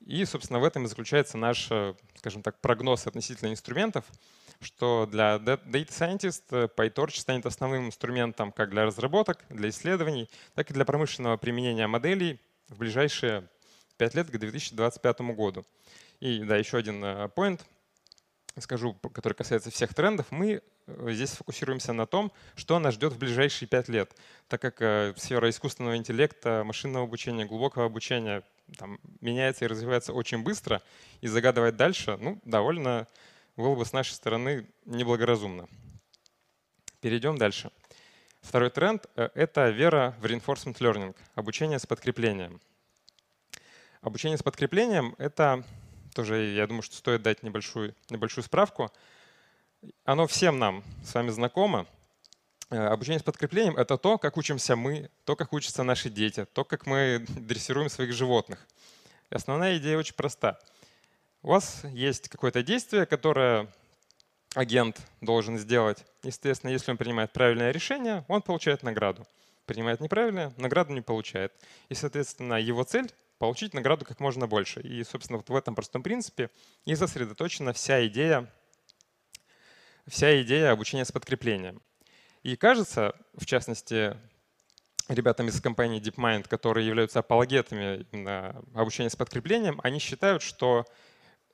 И, 0.00 0.24
собственно, 0.24 0.58
в 0.58 0.64
этом 0.64 0.84
и 0.84 0.88
заключается 0.88 1.38
наш, 1.38 1.70
скажем 2.16 2.42
так, 2.42 2.60
прогноз 2.60 3.06
относительно 3.06 3.50
инструментов, 3.50 4.04
что 4.60 5.06
для 5.06 5.36
Data 5.36 5.88
Scientist 5.88 6.74
PyTorch 6.76 7.18
станет 7.18 7.46
основным 7.46 7.86
инструментом 7.86 8.52
как 8.52 8.70
для 8.70 8.84
разработок, 8.84 9.44
для 9.48 9.68
исследований, 9.68 10.28
так 10.54 10.70
и 10.70 10.74
для 10.74 10.84
промышленного 10.84 11.36
применения 11.36 11.86
моделей 11.86 12.40
в 12.68 12.78
ближайшие 12.78 13.48
5 13.98 14.14
лет 14.14 14.30
к 14.30 14.38
2025 14.38 15.20
году. 15.34 15.64
И 16.20 16.44
да, 16.44 16.56
еще 16.56 16.78
один 16.78 17.04
point, 17.04 17.60
скажу, 18.60 18.94
который 18.94 19.34
касается 19.34 19.70
всех 19.70 19.94
трендов. 19.94 20.26
Мы 20.30 20.62
э, 20.86 21.10
здесь 21.12 21.30
фокусируемся 21.32 21.92
на 21.92 22.06
том, 22.06 22.32
что 22.54 22.78
нас 22.78 22.94
ждет 22.94 23.12
в 23.12 23.18
ближайшие 23.18 23.68
5 23.68 23.88
лет, 23.88 24.16
так 24.48 24.60
как 24.60 24.80
э, 24.80 25.14
сфера 25.16 25.48
искусственного 25.50 25.96
интеллекта, 25.96 26.62
машинного 26.64 27.04
обучения, 27.04 27.44
глубокого 27.44 27.86
обучения 27.86 28.42
там, 28.78 28.98
меняется 29.20 29.64
и 29.64 29.68
развивается 29.68 30.12
очень 30.12 30.42
быстро, 30.42 30.82
и 31.20 31.28
загадывать 31.28 31.76
дальше 31.76 32.16
ну, 32.16 32.40
довольно 32.44 33.06
было 33.56 33.74
бы 33.74 33.84
с 33.84 33.92
нашей 33.92 34.12
стороны 34.12 34.66
неблагоразумно. 34.84 35.68
Перейдем 37.00 37.38
дальше. 37.38 37.70
Второй 38.40 38.70
тренд 38.70 39.06
э,— 39.16 39.28
это 39.34 39.68
вера 39.70 40.14
в 40.20 40.24
reinforcement 40.24 40.78
learning, 40.78 41.14
обучение 41.34 41.78
с 41.78 41.86
подкреплением. 41.86 42.60
Обучение 44.00 44.38
с 44.38 44.42
подкреплением— 44.42 45.14
это 45.18 45.64
тоже, 46.16 46.52
я 46.54 46.66
думаю, 46.66 46.82
что 46.82 46.96
стоит 46.96 47.22
дать 47.22 47.42
небольшую, 47.42 47.94
небольшую 48.10 48.42
справку. 48.42 48.90
Оно 50.04 50.26
всем 50.26 50.58
нам 50.58 50.82
с 51.04 51.14
вами 51.14 51.30
знакомо. 51.30 51.86
Э, 52.70 52.86
обучение 52.88 53.20
с 53.20 53.22
подкреплением— 53.22 53.76
это 53.78 53.96
то, 53.98 54.18
как 54.18 54.36
учимся 54.36 54.74
мы, 54.74 55.10
то, 55.24 55.36
как 55.36 55.52
учатся 55.52 55.82
наши 55.82 56.10
дети, 56.10 56.46
то, 56.52 56.64
как 56.64 56.86
мы 56.86 57.24
дрессируем 57.28 57.88
своих 57.88 58.12
животных. 58.12 58.66
Основная 59.30 59.76
идея 59.76 59.98
очень 59.98 60.14
проста— 60.14 60.58
у 61.46 61.50
вас 61.50 61.82
есть 61.92 62.28
какое-то 62.28 62.64
действие, 62.64 63.06
которое 63.06 63.68
агент 64.56 65.00
должен 65.20 65.58
сделать. 65.58 66.04
Естественно, 66.24 66.70
если 66.70 66.90
он 66.90 66.96
принимает 66.96 67.32
правильное 67.32 67.70
решение, 67.70 68.24
он 68.26 68.42
получает 68.42 68.82
награду. 68.82 69.24
Принимает 69.64 70.00
неправильное, 70.00 70.52
награду 70.56 70.92
не 70.92 71.02
получает. 71.02 71.52
И, 71.88 71.94
соответственно, 71.94 72.54
его 72.54 72.82
цель— 72.82 73.12
получить 73.38 73.74
награду 73.74 74.04
как 74.04 74.20
можно 74.20 74.46
больше. 74.46 74.80
И, 74.80 75.02
собственно, 75.04 75.38
вот 75.38 75.48
в 75.48 75.54
этом 75.54 75.74
простом 75.74 76.02
принципе 76.02 76.50
и 76.84 76.94
сосредоточена 76.94 77.72
вся 77.72 78.06
идея, 78.06 78.52
вся 80.06 80.40
идея 80.42 80.72
обучения 80.72 81.04
с 81.04 81.12
подкреплением. 81.12 81.82
И 82.42 82.56
кажется, 82.56 83.14
в 83.34 83.44
частности, 83.46 84.16
ребятам 85.08 85.48
из 85.48 85.60
компании 85.60 86.00
DeepMind, 86.00 86.48
которые 86.48 86.86
являются 86.86 87.20
апологетами 87.20 88.06
обучения 88.78 89.10
с 89.10 89.16
подкреплением, 89.16 89.80
они 89.82 89.98
считают, 89.98 90.42
что 90.42 90.84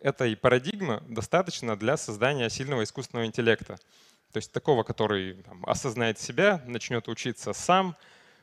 этой 0.01 0.37
парадигмы 0.37 1.03
достаточно 1.09 1.77
для 1.77 1.97
создания 1.97 2.51
сильного 2.51 2.83
искусственного 2.83 3.27
интеллекта. 3.27 3.77
То 4.33 4.39
есть 4.39 4.53
такого, 4.53 4.83
который 4.83 5.43
там, 5.43 5.65
осознает 5.67 6.19
себя, 6.19 6.63
начнет 6.67 7.09
учиться 7.09 7.53
сам, 7.53 7.97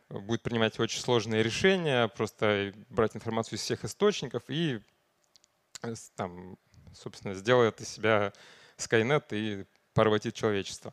будет 0.10 0.42
принимать 0.42 0.80
очень 0.80 1.02
сложные 1.02 1.44
решения, 1.44 2.08
просто 2.08 2.74
брать 2.90 3.16
информацию 3.16 3.58
из 3.58 3.62
всех 3.62 3.86
источников 3.86 4.44
и, 4.48 4.80
э, 5.84 5.94
там, 6.16 6.58
собственно, 6.94 7.36
сделает 7.36 7.80
из 7.82 7.90
себя 7.90 8.34
Skynet 8.78 9.26
и 9.32 9.66
поработит 9.94 10.34
человечество. 10.34 10.92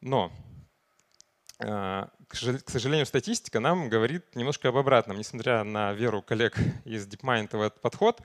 Но, 0.00 0.32
э, 1.58 2.06
к 2.28 2.70
сожалению, 2.70 3.06
статистика 3.06 3.60
нам 3.60 3.88
говорит 3.88 4.34
немножко 4.34 4.68
об 4.68 4.76
обратном. 4.76 5.18
Несмотря 5.18 5.62
на 5.64 5.92
веру 5.92 6.22
коллег 6.22 6.56
из 6.84 7.06
DeepMind 7.06 7.56
в 7.56 7.60
этот 7.60 7.80
подход, 7.82 8.22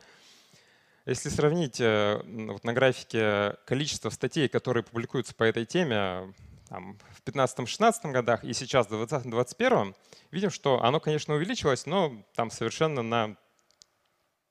если 1.06 1.30
сравнить 1.30 1.80
э, 1.80 2.22
вот 2.24 2.64
на 2.64 2.74
графике 2.74 3.58
количество 3.66 4.10
статей, 4.10 4.48
которые 4.48 4.84
публикуются 4.84 5.36
по 5.36 5.44
этой 5.44 5.66
теме 5.66 6.34
там, 6.70 6.98
в 7.12 7.22
2015-2016 7.24 8.12
годах 8.12 8.44
и 8.44 8.54
сейчас 8.54 8.88
в 8.88 8.94
2020-2021, 8.94 9.96
видим, 10.32 10.50
что 10.50 10.84
оно, 10.84 11.00
конечно, 11.00 11.36
увеличилось, 11.36 11.86
но 11.86 12.24
там 12.36 12.52
совершенно 12.52 13.02
на 13.02 13.38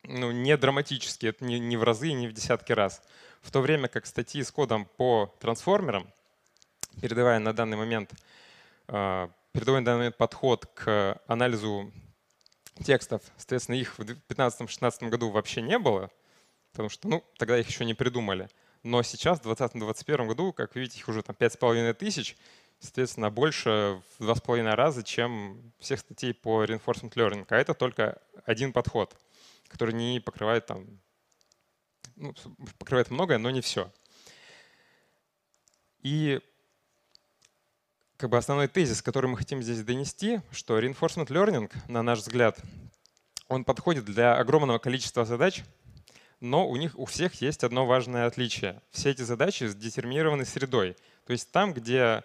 ну, 0.08 0.30
не 0.30 0.56
драматически, 0.56 1.26
это 1.26 1.44
не, 1.44 1.58
не 1.58 1.76
в 1.76 1.82
разы, 1.82 2.12
не 2.12 2.28
в 2.28 2.32
десятки 2.32 2.72
раз. 2.72 3.02
В 3.42 3.50
то 3.50 3.60
время 3.60 3.88
как 3.88 4.06
статьи 4.06 4.42
с 4.42 4.50
кодом 4.50 4.86
по 4.96 5.34
трансформерам, 5.40 6.08
передавая 7.00 7.38
на 7.38 7.52
данный 7.52 7.76
момент, 7.76 8.12
э, 8.88 9.28
передавая 9.52 9.80
на 9.80 9.86
данный 9.86 9.98
момент 9.98 10.16
подход 10.16 10.66
к 10.66 11.20
анализу 11.26 11.92
текстов, 12.84 13.22
соответственно, 13.36 13.76
их 13.76 13.98
в 13.98 14.02
2015-2016 14.02 15.08
году 15.08 15.30
вообще 15.30 15.62
не 15.62 15.78
было, 15.78 16.10
потому 16.72 16.88
что 16.88 17.08
ну, 17.08 17.24
тогда 17.38 17.58
их 17.58 17.68
еще 17.68 17.84
не 17.84 17.94
придумали. 17.94 18.48
Но 18.86 19.02
сейчас, 19.02 19.40
в 19.40 19.50
2020-2021 19.50 20.28
году, 20.28 20.52
как 20.52 20.76
видите, 20.76 21.00
их 21.00 21.08
уже 21.08 21.20
там 21.24 21.34
5,5 21.36 21.92
тысяч, 21.94 22.36
соответственно, 22.78 23.32
больше 23.32 24.00
в 24.16 24.22
два 24.22 24.36
с 24.36 24.40
половиной 24.40 24.74
раза, 24.74 25.02
чем 25.02 25.72
всех 25.80 25.98
статей 25.98 26.32
по 26.32 26.62
reinforcement 26.64 27.12
learning. 27.14 27.46
А 27.48 27.56
это 27.56 27.74
только 27.74 28.22
один 28.44 28.72
подход, 28.72 29.16
который 29.66 29.92
не 29.92 30.20
покрывает 30.20 30.66
там, 30.66 30.86
ну, 32.14 32.32
покрывает 32.78 33.10
многое, 33.10 33.38
но 33.38 33.50
не 33.50 33.60
все. 33.60 33.92
И 36.02 36.38
как 38.18 38.30
бы 38.30 38.36
основной 38.36 38.68
тезис, 38.68 39.02
который 39.02 39.28
мы 39.28 39.36
хотим 39.36 39.64
здесь 39.64 39.82
донести, 39.82 40.42
что 40.52 40.78
reinforcement 40.78 41.26
learning, 41.26 41.72
на 41.88 42.04
наш 42.04 42.20
взгляд, 42.20 42.56
он 43.48 43.64
подходит 43.64 44.04
для 44.04 44.36
огромного 44.36 44.78
количества 44.78 45.24
задач, 45.24 45.64
но 46.50 46.68
у 46.68 46.76
них 46.76 46.98
у 46.98 47.04
всех 47.04 47.40
есть 47.42 47.64
одно 47.64 47.86
важное 47.86 48.26
отличие. 48.26 48.80
Все 48.90 49.10
эти 49.10 49.22
задачи 49.22 49.68
детерминированы 49.72 50.44
средой. 50.44 50.96
То 51.26 51.32
есть 51.32 51.50
там, 51.50 51.74
где 51.74 52.22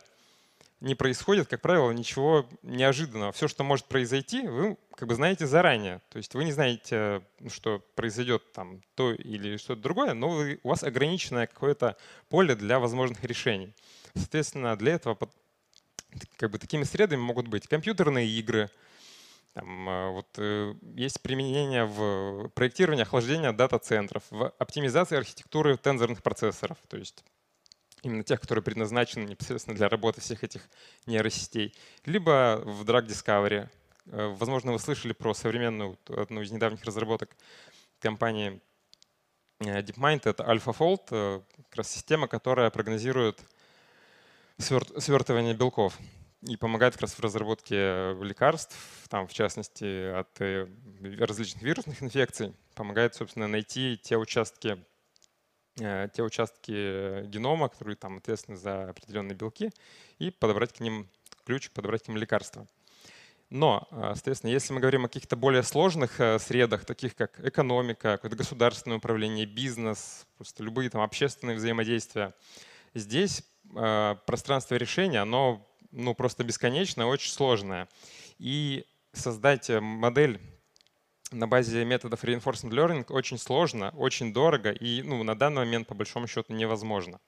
не 0.79 0.95
происходит, 0.95 1.47
как 1.47 1.61
правило, 1.61 1.91
ничего 1.91 2.47
неожиданного. 2.63 3.31
Все, 3.31 3.47
что 3.47 3.63
может 3.63 3.85
произойти, 3.85 4.47
вы 4.47 4.77
как 4.95 5.07
бы 5.07 5.15
знаете 5.15 5.45
заранее. 5.45 6.01
То 6.09 6.17
есть 6.17 6.33
вы 6.33 6.43
не 6.43 6.51
знаете, 6.51 7.21
ну, 7.39 7.49
что 7.49 7.83
произойдет 7.95 8.51
там 8.53 8.81
то 8.95 9.13
или 9.13 9.57
что-то 9.57 9.81
другое, 9.81 10.13
но 10.13 10.29
вы, 10.29 10.59
у 10.63 10.69
вас 10.69 10.83
ограниченное 10.83 11.47
какое-то 11.47 11.97
поле 12.29 12.55
для 12.55 12.79
возможных 12.79 13.23
решений. 13.23 13.73
Соответственно, 14.15 14.75
для 14.75 14.93
этого 14.93 15.17
как 16.37 16.51
бы 16.51 16.57
такими 16.57 16.83
средами 16.83 17.21
могут 17.21 17.47
быть 17.47 17.67
компьютерные 17.67 18.27
игры, 18.27 18.69
там, 19.53 19.89
а, 19.89 20.11
вот, 20.11 20.27
э, 20.37 20.73
есть 20.95 21.21
применение 21.21 21.85
в 21.85 22.49
проектировании 22.49 23.03
охлаждения 23.03 23.51
дата-центров, 23.51 24.23
в 24.29 24.49
оптимизации 24.59 25.17
архитектуры 25.17 25.77
тензорных 25.77 26.23
процессоров, 26.23 26.77
то 26.87 26.97
есть 26.97 27.23
именно 28.01 28.23
тех, 28.23 28.39
которые 28.39 28.63
предназначены 28.63 29.25
непосредственно 29.25 29.75
для 29.75 29.89
работы 29.89 30.21
всех 30.21 30.43
этих 30.43 30.69
нейросетей, 31.05 31.75
либо 32.05 32.61
в 32.63 32.83
Drug 32.83 33.05
Discovery. 33.05 33.67
Э, 34.05 34.33
возможно, 34.37 34.71
вы 34.71 34.79
слышали 34.79 35.11
про 35.11 35.33
современную, 35.33 35.97
одну 36.07 36.41
из 36.41 36.51
недавних 36.51 36.83
разработок 36.85 37.35
компании 37.99 38.61
э, 39.59 39.81
DeepMind, 39.81 40.21
это 40.23 40.43
AlphaFold, 40.43 41.43
как 41.57 41.75
раз 41.75 41.91
система, 41.91 42.27
которая 42.29 42.69
прогнозирует 42.69 43.41
свертывание 44.57 45.53
белков 45.55 45.97
и 46.41 46.57
помогает 46.57 46.93
как 46.93 47.03
раз 47.03 47.13
в 47.13 47.19
разработке 47.19 48.13
лекарств, 48.21 48.75
там, 49.09 49.27
в 49.27 49.33
частности, 49.33 50.11
от 50.11 50.41
э, 50.41 50.67
различных 51.19 51.61
вирусных 51.61 52.01
инфекций. 52.01 52.53
Помогает, 52.73 53.13
собственно, 53.13 53.47
найти 53.47 53.99
те 54.01 54.17
участки, 54.17 54.83
э, 55.79 56.07
те 56.13 56.23
участки 56.23 57.25
генома, 57.27 57.69
которые 57.69 57.95
там 57.95 58.17
ответственны 58.17 58.57
за 58.57 58.89
определенные 58.89 59.35
белки, 59.35 59.69
и 60.17 60.31
подобрать 60.31 60.73
к 60.73 60.79
ним 60.79 61.07
ключ, 61.45 61.69
подобрать 61.69 62.03
к 62.03 62.07
ним 62.07 62.17
лекарства. 62.17 62.67
Но, 63.51 63.87
э, 63.91 64.13
соответственно, 64.15 64.51
если 64.51 64.73
мы 64.73 64.79
говорим 64.79 65.05
о 65.05 65.09
каких-то 65.09 65.35
более 65.35 65.61
сложных 65.61 66.19
средах, 66.39 66.85
таких 66.85 67.15
как 67.15 67.39
экономика, 67.39 68.13
какое-то 68.13 68.37
государственное 68.37 68.97
управление, 68.97 69.45
бизнес, 69.45 70.25
просто 70.37 70.63
любые 70.63 70.89
там 70.89 71.01
общественные 71.01 71.57
взаимодействия, 71.57 72.33
здесь 72.95 73.43
пространство 74.25 74.75
решения, 74.75 75.21
оно 75.21 75.65
ну, 75.91 76.15
просто 76.15 76.43
бесконечная, 76.43 77.05
очень 77.05 77.31
сложная. 77.31 77.87
И 78.37 78.85
создать 79.13 79.69
э, 79.69 79.79
модель 79.79 80.39
на 81.31 81.47
базе 81.47 81.85
методов 81.85 82.23
reinforcement 82.23 82.71
learning 82.71 83.05
очень 83.09 83.37
сложно, 83.37 83.91
очень 83.91 84.33
дорого 84.33 84.71
и 84.71 85.01
ну, 85.01 85.23
на 85.23 85.35
данный 85.35 85.65
момент 85.65 85.87
по 85.87 85.93
большому 85.93 86.27
счету 86.27 86.53
невозможно. 86.53 87.19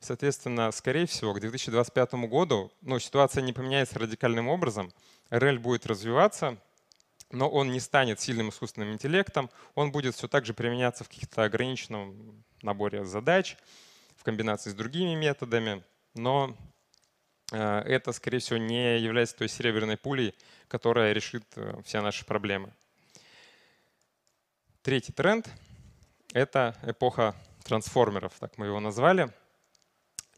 Соответственно, 0.00 0.70
скорее 0.72 1.06
всего, 1.06 1.34
к 1.34 1.40
2025 1.40 2.14
году 2.14 2.72
ну, 2.80 2.98
ситуация 2.98 3.42
не 3.42 3.52
поменяется 3.52 3.98
радикальным 3.98 4.48
образом. 4.48 4.92
RL 5.30 5.58
будет 5.58 5.86
развиваться, 5.86 6.56
но 7.30 7.48
он 7.48 7.70
не 7.70 7.80
станет 7.80 8.18
сильным 8.18 8.48
искусственным 8.48 8.92
интеллектом, 8.92 9.50
он 9.74 9.92
будет 9.92 10.14
все 10.14 10.26
так 10.26 10.46
же 10.46 10.54
применяться 10.54 11.04
в 11.04 11.08
каких-то 11.08 11.44
ограниченном 11.44 12.42
наборе 12.62 13.04
задач, 13.04 13.56
в 14.16 14.24
комбинации 14.24 14.70
с 14.70 14.74
другими 14.74 15.14
методами, 15.14 15.84
но 16.14 16.56
это, 17.56 18.12
скорее 18.12 18.38
всего, 18.38 18.58
не 18.58 18.98
является 18.98 19.36
той 19.36 19.48
серебряной 19.48 19.96
пулей, 19.96 20.34
которая 20.68 21.12
решит 21.12 21.44
э, 21.56 21.80
все 21.84 22.00
наши 22.00 22.24
проблемы. 22.24 22.72
Третий 24.82 25.12
тренд— 25.12 25.48
это 26.32 26.76
эпоха 26.82 27.34
трансформеров, 27.64 28.32
так 28.38 28.56
мы 28.56 28.66
его 28.66 28.80
назвали. 28.80 29.32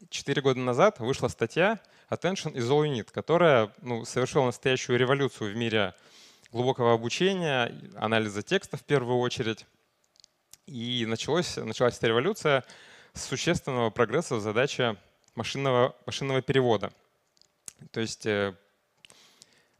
Четыре 0.09 0.41
года 0.41 0.59
назад 0.59 0.99
вышла 0.99 1.27
статья 1.27 1.79
Attention 2.09 2.53
is 2.53 2.69
all 2.69 2.83
you 2.83 2.93
need, 2.93 3.11
которая 3.11 3.71
ну, 3.81 4.05
совершила 4.05 4.45
настоящую 4.45 4.99
революцию 4.99 5.53
в 5.53 5.55
мире 5.55 5.95
глубокого 6.51 6.93
обучения, 6.93 7.73
анализа 7.95 8.43
текста 8.43 8.77
в 8.77 8.83
первую 8.83 9.19
очередь. 9.19 9.65
И 10.65 11.05
началось, 11.07 11.57
началась 11.57 11.97
эта 11.97 12.07
революция 12.07 12.63
с 13.13 13.23
существенного 13.23 13.89
прогресса 13.89 14.35
в 14.35 14.41
задаче 14.41 14.97
машинного, 15.35 15.95
машинного 16.05 16.41
перевода. 16.41 16.91
То 17.91 17.99
есть 17.99 18.25
э, 18.25 18.55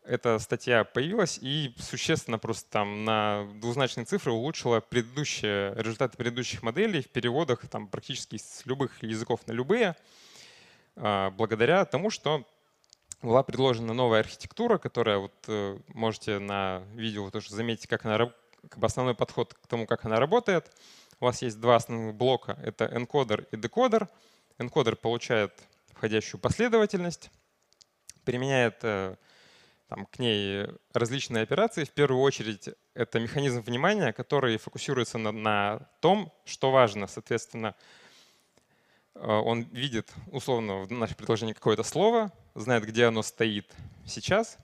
эта 0.04 0.40
статья 0.40 0.84
появилась 0.84 1.40
и 1.42 1.74
существенно 1.80 2.38
просто 2.38 2.70
там 2.70 3.06
на 3.06 3.48
двузначные 3.56 4.06
цифры 4.06 4.32
улучшила 4.32 4.80
предыдущие, 4.82 5.74
результаты 5.76 6.18
предыдущих 6.18 6.62
моделей 6.64 7.02
в 7.02 7.10
переводах 7.10 7.68
там, 7.68 7.88
практически 7.88 8.38
с 8.38 8.66
любых 8.66 9.02
языков 9.02 9.48
на 9.48 9.54
любые, 9.54 9.96
а, 10.96 11.32
благодаря 11.32 11.86
тому, 11.86 12.10
что 12.10 12.46
была 13.22 13.44
предложена 13.44 13.94
новая 13.94 14.20
архитектура, 14.20 14.78
которая 14.78 15.18
вот 15.20 15.34
э, 15.48 15.80
можете 15.88 16.40
на 16.40 16.84
видео 16.94 17.30
тоже 17.32 17.52
заметить, 17.52 17.88
как 17.88 18.06
она 18.06 18.34
как 18.70 18.84
основной 18.84 19.16
подход 19.16 19.54
к 19.54 19.68
тому, 19.68 19.86
как 19.86 20.06
она 20.06 20.18
работает. 20.18 20.70
У 21.20 21.26
вас 21.26 21.42
есть 21.42 21.60
два 21.60 21.78
основных 21.78 22.16
блока. 22.16 22.58
Это 22.62 22.86
энкодер 22.86 23.48
и 23.52 23.58
декодер. 23.58 24.10
Энкодер 24.58 24.96
получает 24.96 25.54
входящую 25.94 26.40
последовательность, 26.42 27.32
применяет 28.24 28.80
э, 28.84 29.16
там, 29.90 30.06
к 30.08 30.20
ней 30.20 30.68
различные 30.94 31.44
операции. 31.44 31.84
В 31.84 31.92
первую 31.92 32.22
очередь 32.22 32.70
это 32.94 33.20
механизм 33.20 33.62
внимания, 33.62 34.12
который 34.14 34.58
фокусируется 34.58 35.18
на, 35.18 35.32
на 35.32 35.90
том, 36.00 36.32
что 36.46 36.72
важно. 36.72 37.08
Соответственно, 37.08 37.76
э, 39.16 39.20
он 39.26 39.64
видит 39.64 40.12
условно 40.32 40.82
в 40.82 40.92
нашем 40.92 41.16
предложении 41.16 41.54
какое-то 41.54 41.84
слово, 41.84 42.32
знает, 42.56 42.86
где 42.86 43.06
оно 43.06 43.22
стоит 43.24 43.72
сейчас, 44.06 44.58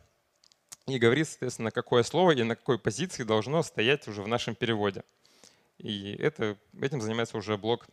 и 0.88 0.98
говорит, 0.98 1.28
соответственно, 1.28 1.72
какое 1.72 2.04
слово 2.04 2.32
и 2.32 2.44
на 2.44 2.56
какой 2.56 2.80
позиции 2.80 3.24
должно 3.24 3.62
стоять 3.64 4.08
уже 4.08 4.22
в 4.24 4.28
нашем 4.28 4.56
переводе. 4.56 5.04
И 5.78 6.16
это, 6.20 6.58
этим 6.82 7.02
занимается 7.02 7.38
уже 7.38 7.58
блок 7.58 7.88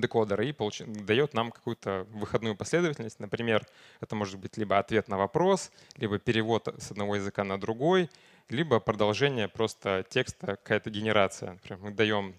декодера 0.00 0.44
и 0.44 0.52
получ... 0.52 0.82
дает 0.86 1.34
нам 1.34 1.50
какую-то 1.50 2.06
выходную 2.10 2.56
последовательность. 2.56 3.20
Например, 3.20 3.66
это 4.00 4.14
может 4.16 4.38
быть 4.38 4.56
либо 4.56 4.78
ответ 4.78 5.08
на 5.08 5.18
вопрос, 5.18 5.70
либо 5.96 6.18
перевод 6.18 6.68
с 6.78 6.90
одного 6.90 7.16
языка 7.16 7.44
на 7.44 7.60
другой, 7.60 8.10
либо 8.48 8.80
продолжение 8.80 9.48
просто 9.48 10.04
текста, 10.08 10.56
какая-то 10.56 10.90
генерация. 10.90 11.52
Например, 11.52 11.78
мы 11.82 11.90
даем 11.90 12.34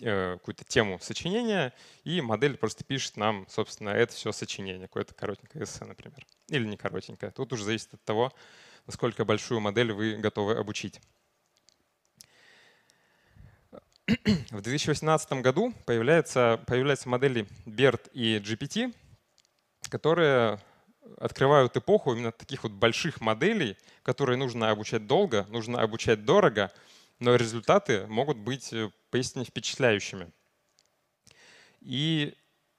э, 0.00 0.34
какую-то 0.34 0.64
тему 0.64 0.98
сочинения, 1.00 1.72
и 2.04 2.20
модель 2.20 2.56
просто 2.56 2.84
пишет 2.84 3.16
нам, 3.16 3.46
собственно, 3.48 3.90
это 3.90 4.12
все 4.12 4.32
сочинение, 4.32 4.88
какое-то 4.88 5.14
коротенькое 5.14 5.64
эссе, 5.64 5.84
например. 5.84 6.26
Или 6.48 6.66
не 6.66 6.76
коротенькое. 6.76 7.32
Тут 7.32 7.52
уже 7.52 7.64
зависит 7.64 7.94
от 7.94 8.04
того, 8.04 8.32
насколько 8.86 9.24
большую 9.24 9.60
модель 9.60 9.92
вы 9.92 10.16
готовы 10.16 10.56
обучить. 10.56 11.00
В 14.06 14.60
2018 14.60 15.32
году 15.40 15.72
появляются, 15.86 16.60
появляются 16.66 17.08
модели 17.08 17.46
BERT 17.64 18.10
и 18.12 18.36
GPT, 18.36 18.94
которые 19.88 20.60
открывают 21.18 21.74
эпоху 21.76 22.12
именно 22.12 22.30
таких 22.30 22.64
вот 22.64 22.72
больших 22.72 23.22
моделей, 23.22 23.78
которые 24.02 24.36
нужно 24.36 24.68
обучать 24.70 25.06
долго, 25.06 25.46
нужно 25.48 25.80
обучать 25.80 26.24
дорого, 26.26 26.70
но 27.18 27.34
результаты 27.36 28.06
могут 28.06 28.36
быть 28.36 28.72
э, 28.74 28.90
поистине 29.10 29.46
впечатляющими. 29.46 30.30
И 31.80 32.34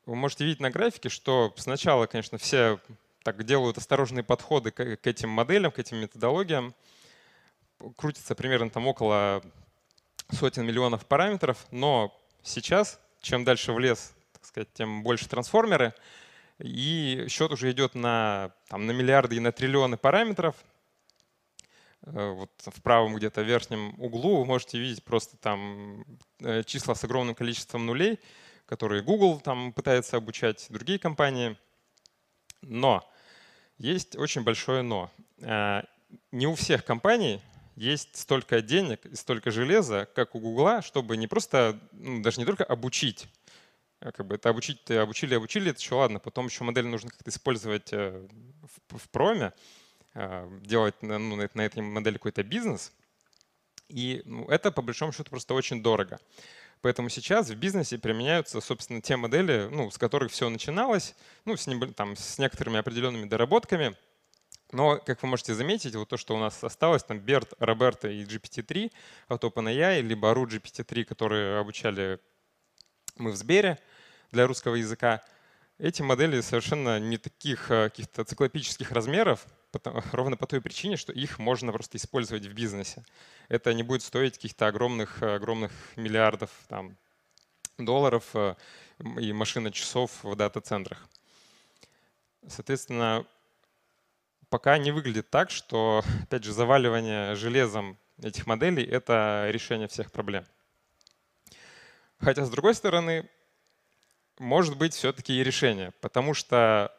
вы 0.05 0.15
можете 0.15 0.45
видеть 0.45 0.59
на 0.59 0.69
графике, 0.69 1.09
что 1.09 1.53
сначала, 1.57 2.05
конечно, 2.05 2.37
все 2.37 2.79
так 3.23 3.43
делают 3.43 3.79
осторожные 3.79 4.23
подходы 4.23 4.69
к 4.69 5.07
этим 5.07 5.29
моделям, 5.29 5.71
к 5.71 5.79
этим 5.79 5.97
методологиям. 5.97 6.75
Крутится 7.97 8.35
примерно 8.35 8.69
там 8.69 8.85
около 8.85 9.43
сотен 10.31 10.65
миллионов 10.65 11.05
параметров, 11.05 11.65
но 11.71 12.17
сейчас, 12.43 12.99
чем 13.21 13.43
дальше 13.43 13.73
в 13.73 13.79
лес, 13.79 14.13
так 14.33 14.45
сказать, 14.45 14.73
тем 14.73 15.03
больше 15.03 15.27
трансформеры, 15.27 15.93
и 16.59 17.25
счет 17.29 17.51
уже 17.51 17.71
идет 17.71 17.95
на, 17.95 18.51
там, 18.69 18.85
на 18.85 18.91
миллиарды 18.91 19.35
и 19.35 19.39
на 19.39 19.51
триллионы 19.51 19.97
параметров. 19.97 20.55
Э, 22.03 22.31
вот 22.31 22.51
в 22.65 22.81
правом 22.81 23.15
где-то 23.15 23.41
верхнем 23.41 23.93
углу 23.99 24.37
вы 24.37 24.45
можете 24.45 24.79
видеть 24.79 25.03
просто 25.03 25.37
там 25.37 26.05
э, 26.39 26.63
числа 26.63 26.95
с 26.95 27.03
огромным 27.03 27.35
количеством 27.35 27.85
нулей, 27.85 28.19
которые 28.65 29.03
Google 29.03 29.39
там 29.39 29.73
пытается 29.73 30.17
обучать, 30.17 30.67
другие 30.69 30.99
компании. 30.99 31.57
Но 32.61 33.07
есть 33.77 34.15
очень 34.15 34.43
большое 34.43 34.81
но. 34.81 35.11
Э, 35.41 35.81
не 36.31 36.47
у 36.47 36.55
всех 36.55 36.85
компаний 36.85 37.41
есть 37.75 38.15
столько 38.15 38.61
денег 38.61 39.05
и 39.05 39.15
столько 39.15 39.51
железа, 39.51 40.07
как 40.15 40.35
у 40.35 40.39
Гугла, 40.39 40.81
чтобы 40.81 41.17
не 41.17 41.27
просто, 41.27 41.79
ну, 41.91 42.21
даже 42.21 42.39
не 42.39 42.45
только 42.45 42.63
обучить, 42.63 43.27
а 43.99 44.11
как 44.11 44.25
бы 44.25 44.35
это 44.35 44.49
обучить, 44.49 44.89
обучили, 44.89 45.35
обучили, 45.35 45.71
это 45.71 45.79
еще 45.79 45.95
ладно, 45.95 46.19
потом 46.19 46.45
еще 46.45 46.63
модель 46.63 46.85
нужно 46.85 47.09
как-то 47.09 47.29
использовать 47.29 47.91
э, 47.91 48.27
в, 48.89 48.97
в 48.97 49.09
проме, 49.09 49.53
э, 50.13 50.59
делать 50.61 50.95
ну, 51.01 51.35
на, 51.35 51.61
этой 51.61 51.81
модели 51.81 52.15
какой-то 52.15 52.43
бизнес. 52.43 52.93
И 53.89 54.21
ну, 54.25 54.45
это, 54.47 54.71
по 54.71 54.81
большому 54.81 55.11
счету, 55.11 55.29
просто 55.29 55.53
очень 55.53 55.83
дорого. 55.83 56.19
Поэтому 56.81 57.09
сейчас 57.09 57.49
в 57.49 57.55
бизнесе 57.55 57.97
применяются, 57.97 58.61
собственно, 58.61 59.01
те 59.01 59.15
модели, 59.17 59.67
ну, 59.71 59.89
с 59.91 59.97
которых 59.97 60.31
все 60.31 60.49
начиналось, 60.49 61.15
ну, 61.45 61.57
с, 61.57 61.67
там, 61.95 62.15
с 62.15 62.37
некоторыми 62.37 62.79
определенными 62.79 63.27
доработками– 63.27 63.95
но, 64.75 64.97
как 64.97 65.23
вы 65.23 65.29
можете 65.29 65.53
заметить, 65.53 65.95
вот 65.95 66.09
то, 66.09 66.17
что 66.17 66.35
у 66.35 66.39
нас 66.39 66.63
осталось, 66.63 67.03
там 67.03 67.19
BERT, 67.19 67.57
Roberta 67.59 68.11
и 68.11 68.25
GPT-3 68.25 68.91
от 69.29 69.43
OpenAI, 69.43 70.01
либо 70.01 70.31
RU 70.33 70.45
GPT-3, 70.45 71.05
которые 71.05 71.59
обучали 71.59 72.19
мы 73.17 73.31
в 73.31 73.35
Сбере 73.37 73.79
для 74.31 74.45
русского 74.45 74.75
языка, 74.75 75.21
эти 75.77 76.01
модели 76.01 76.41
совершенно 76.41 76.99
не 76.99 77.17
таких 77.17 77.71
э, 77.71 77.89
каких-то 77.89 78.25
циклопических 78.25 78.91
размеров, 78.91 79.45
ровно 80.11 80.35
по 80.35 80.45
той 80.45 80.61
причине, 80.61 80.97
что 80.97 81.13
их 81.13 81.39
можно 81.39 81.71
просто 81.71 81.97
использовать 81.97 82.45
в 82.45 82.53
бизнесе. 82.53 83.05
Это 83.47 83.73
не 83.73 83.83
будет 83.83 84.01
стоить 84.01 84.35
каких-то 84.35 84.67
огромных, 84.67 85.23
огромных 85.23 85.71
миллиардов 85.95 86.49
там, 86.67 86.97
долларов 87.77 88.25
э, 88.33 88.55
и 89.21 89.31
машина 89.31 89.71
часов 89.71 90.11
в 90.23 90.35
дата-центрах. 90.35 91.07
Соответственно, 92.47 93.25
пока 94.49 94.77
не 94.77 94.91
выглядит 94.91 95.29
так, 95.29 95.51
что, 95.51 96.03
опять 96.23 96.43
же, 96.43 96.53
заваливание 96.53 97.35
железом 97.35 97.97
этих 98.21 98.47
моделей— 98.47 98.83
это 98.85 99.47
решение 99.49 99.87
всех 99.87 100.11
проблем. 100.11 100.45
Хотя, 102.19 102.45
с 102.45 102.49
другой 102.49 102.75
стороны, 102.75 103.29
может 104.39 104.77
быть 104.77 104.93
все-таки 104.93 105.33
и 105.33 105.43
решение, 105.43 105.91
потому 106.01 106.33
что 106.33 106.91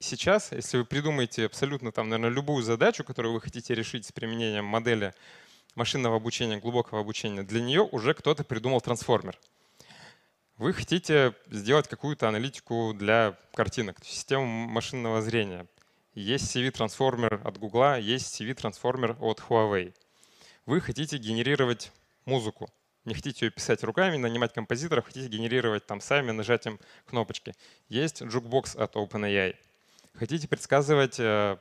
сейчас, 0.00 0.52
если 0.52 0.78
вы 0.78 0.84
придумаете 0.84 1.46
абсолютно, 1.46 1.92
там, 1.92 2.08
наверное, 2.08 2.34
любую 2.34 2.62
задачу, 2.62 3.04
которую 3.04 3.34
вы 3.34 3.40
хотите 3.40 3.74
решить 3.74 4.06
с 4.06 4.12
применением 4.12 4.64
модели 4.64 5.14
машинного 5.74 6.16
обучения, 6.16 6.58
глубокого 6.58 7.00
обучения, 7.00 7.42
для 7.42 7.60
нее 7.60 7.82
уже 7.82 8.14
кто-то 8.14 8.44
придумал 8.44 8.80
трансформер. 8.80 9.38
Вы 10.56 10.72
хотите 10.72 11.34
сделать 11.46 11.86
какую-то 11.86 12.28
аналитику 12.28 12.92
для 12.92 13.38
картинок, 13.54 13.98
систему 14.02 14.44
машинного 14.44 15.22
зрения. 15.22 15.66
Есть 16.18 16.56
CV-трансформер 16.56 17.40
от 17.44 17.58
Google, 17.58 17.94
есть 17.94 18.40
CV-трансформер 18.40 19.16
от 19.20 19.38
Huawei. 19.38 19.94
Вы 20.66 20.80
хотите 20.80 21.16
генерировать 21.16 21.92
музыку. 22.24 22.68
Не 23.04 23.14
хотите 23.14 23.46
ее 23.46 23.52
писать 23.52 23.84
руками, 23.84 24.16
нанимать 24.16 24.52
композиторов, 24.52 25.06
хотите 25.06 25.28
генерировать 25.28 25.86
там 25.86 26.00
сами 26.00 26.32
нажатием 26.32 26.80
кнопочки. 27.06 27.54
Есть 27.88 28.20
Jukebox 28.20 28.76
от 28.76 28.96
OpenAI. 28.96 29.54
Хотите 30.14 30.48
предсказывать, 30.48 31.20
э, 31.20 31.56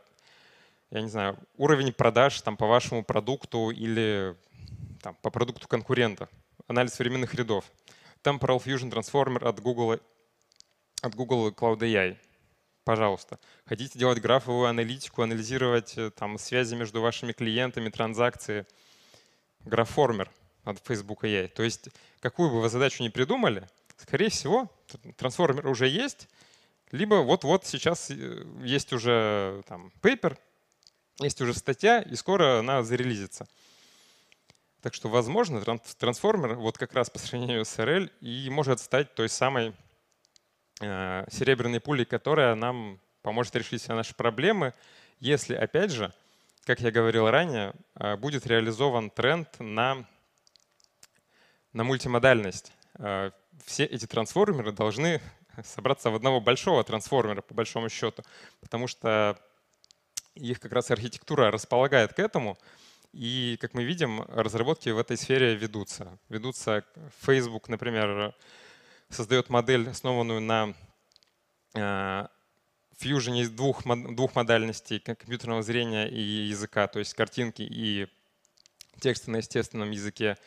я 0.89 1.02
не 1.02 1.10
знаю, 1.10 1.38
уровень 1.58 1.93
продаж 1.93 2.41
там, 2.41 2.58
по 2.58 2.65
вашему 2.65 3.04
продукту 3.04 3.70
или 3.70 4.36
там, 5.04 5.15
по 5.22 5.30
продукту 5.30 5.67
конкурента. 5.67 6.30
Анализ 6.65 6.98
временных 6.98 7.36
рядов. 7.36 7.72
Temporal 8.24 8.58
Fusion 8.58 8.91
Transformer 8.91 9.48
от 9.48 9.60
Google, 9.60 10.00
от 11.04 11.13
Google 11.13 11.52
Cloud 11.52 11.78
AI 11.82 12.17
пожалуйста. 12.88 13.38
Хотите 13.65 14.00
делать 14.00 14.21
графовую 14.21 14.67
аналитику, 14.69 15.21
анализировать 15.21 15.97
э, 15.97 16.10
там, 16.10 16.38
связи 16.38 16.73
между 16.73 17.02
вашими 17.02 17.34
клиентами, 17.34 17.89
транзакции, 17.89 18.65
графформер, 19.65 20.32
от 20.63 20.80
Facebook 20.88 21.26
AI. 21.26 21.50
То 21.50 21.63
есть 21.63 21.89
какую 22.21 22.50
бы 22.50 22.62
вы 22.62 22.69
задачу 22.69 23.04
ни 23.04 23.10
придумали, 23.10 23.67
скорее 23.97 24.30
всего, 24.30 24.71
трансформер 25.17 25.67
уже 25.67 25.89
есть, 25.89 26.30
либо 26.91 27.15
вот-вот 27.15 27.65
сейчас 27.65 28.10
э, 28.10 28.45
есть 28.63 28.93
уже 28.93 29.63
там 29.67 29.91
paper, 30.02 30.38
есть 31.19 31.41
уже 31.41 31.54
статья, 31.54 32.02
и 32.02 32.15
скоро 32.15 32.60
она 32.60 32.84
зарелизится. 32.84 33.50
Так 34.82 34.93
что, 34.93 35.10
возможно, 35.10 35.62
трансформер 36.00 36.56
вот 36.56 36.78
как 36.78 36.93
раз 36.93 37.10
по 37.10 37.19
сравнению 37.19 37.65
с 37.65 37.80
RL 37.80 38.10
и 38.21 38.50
может 38.50 38.80
стать 38.80 39.13
той 39.13 39.28
самой 39.28 39.73
серебряной 40.80 41.80
пулей, 41.80 42.06
которая 42.06 42.56
нам 42.56 43.00
поможет 43.22 43.56
решить 43.56 43.82
все 43.82 43.94
наши 43.94 44.13
проблемы, 44.13 44.74
если, 45.20 45.56
опять 45.56 45.92
же, 45.92 46.13
как 46.68 46.82
я 46.82 46.92
говорил 46.92 47.30
ранее, 47.30 47.74
э, 47.96 48.18
будет 48.18 48.46
реализован 48.46 49.10
тренд 49.10 49.48
на, 49.60 50.06
на 51.74 51.84
мультимодальность. 51.84 52.74
Э, 53.00 53.32
все 53.66 53.86
эти 53.86 54.06
трансформеры 54.06 54.72
должны 54.72 55.22
собраться 55.63 56.10
в 56.10 56.16
одного 56.16 56.42
большого 56.42 56.84
трансформера, 56.84 57.42
по 57.42 57.54
большому 57.54 57.90
счету, 57.90 58.24
потому 58.60 58.88
что 58.88 59.40
их 60.36 60.60
как 60.60 60.74
раз 60.74 60.92
архитектура 60.92 61.52
располагает 61.52 62.13
к 62.13 62.20
этому. 62.20 62.58
И, 63.13 63.58
как 63.62 63.74
мы 63.74 63.84
видим, 63.84 64.22
разработки 64.28 64.90
в 64.90 65.00
этой 65.00 65.18
сфере 65.18 65.56
ведутся. 65.56 66.20
Ведутся 66.30 66.84
Facebook, 67.26 67.70
например, 67.70 68.36
создает 69.10 69.50
модель, 69.50 69.89
основанную 69.89 70.41
на 70.41 70.74
э, 71.74 72.28
фьюжене 72.98 73.41
из 73.41 73.50
двух, 73.50 73.84
двух 73.86 74.36
модальностей 74.36 75.00
компьютерного 75.00 75.62
зрения 75.62 76.08
и 76.08 76.22
языка, 76.22 76.88
то 76.88 77.00
есть 77.00 77.13
картинки 77.13 77.62
и 77.62 78.08
тексты 79.00 79.32
на 79.32 79.38
естественном 79.38 79.91
языке, 79.91 80.38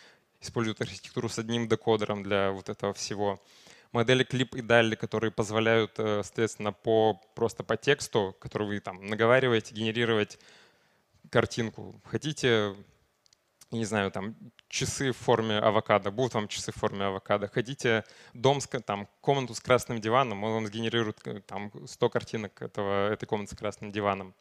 используют 0.41 0.81
архитектуру 0.81 1.29
с 1.29 1.39
одним 1.39 1.69
декодером 1.69 2.23
для 2.23 2.51
вот 2.51 2.69
этого 2.69 2.93
всего 2.95 3.41
модели 3.93 4.25
клип 4.25 4.55
и 4.55 4.63
далли, 4.63 4.95
которые 4.95 5.31
позволяют, 5.31 5.99
э, 5.99 6.23
соответственно, 6.23 6.73
по, 6.73 7.21
просто 7.35 7.63
по 7.63 7.77
тексту, 7.77 8.37
который 8.41 8.67
вы 8.67 8.81
там 8.81 9.05
наговариваете, 9.07 9.75
генерировать 9.75 10.39
картинку. 11.31 12.01
Хотите, 12.05 12.75
не 13.71 13.85
знаю, 13.85 14.11
там 14.11 14.37
часы 14.69 15.13
в 15.13 15.17
форме 15.17 15.59
авокадо, 15.59 16.11
будут 16.11 16.35
вам 16.35 16.49
часы 16.49 16.73
в 16.73 16.77
форме 16.77 17.05
авокадо. 17.05 17.49
Хотите 17.49 18.05
дом, 18.35 18.61
там, 18.85 19.09
комнату 19.21 19.55
с 19.55 19.61
красным 19.61 20.01
диваном, 20.01 20.43
он 20.45 20.53
вам 20.53 20.67
сгенерирует 20.67 21.19
э, 21.27 21.41
там 21.41 21.73
100 21.87 22.09
картинок 22.09 22.63
этого, 22.63 23.11
этой 23.11 23.27
комнаты 23.27 23.55
с 23.55 23.59
красным 23.59 23.93
диваном. 23.93 24.35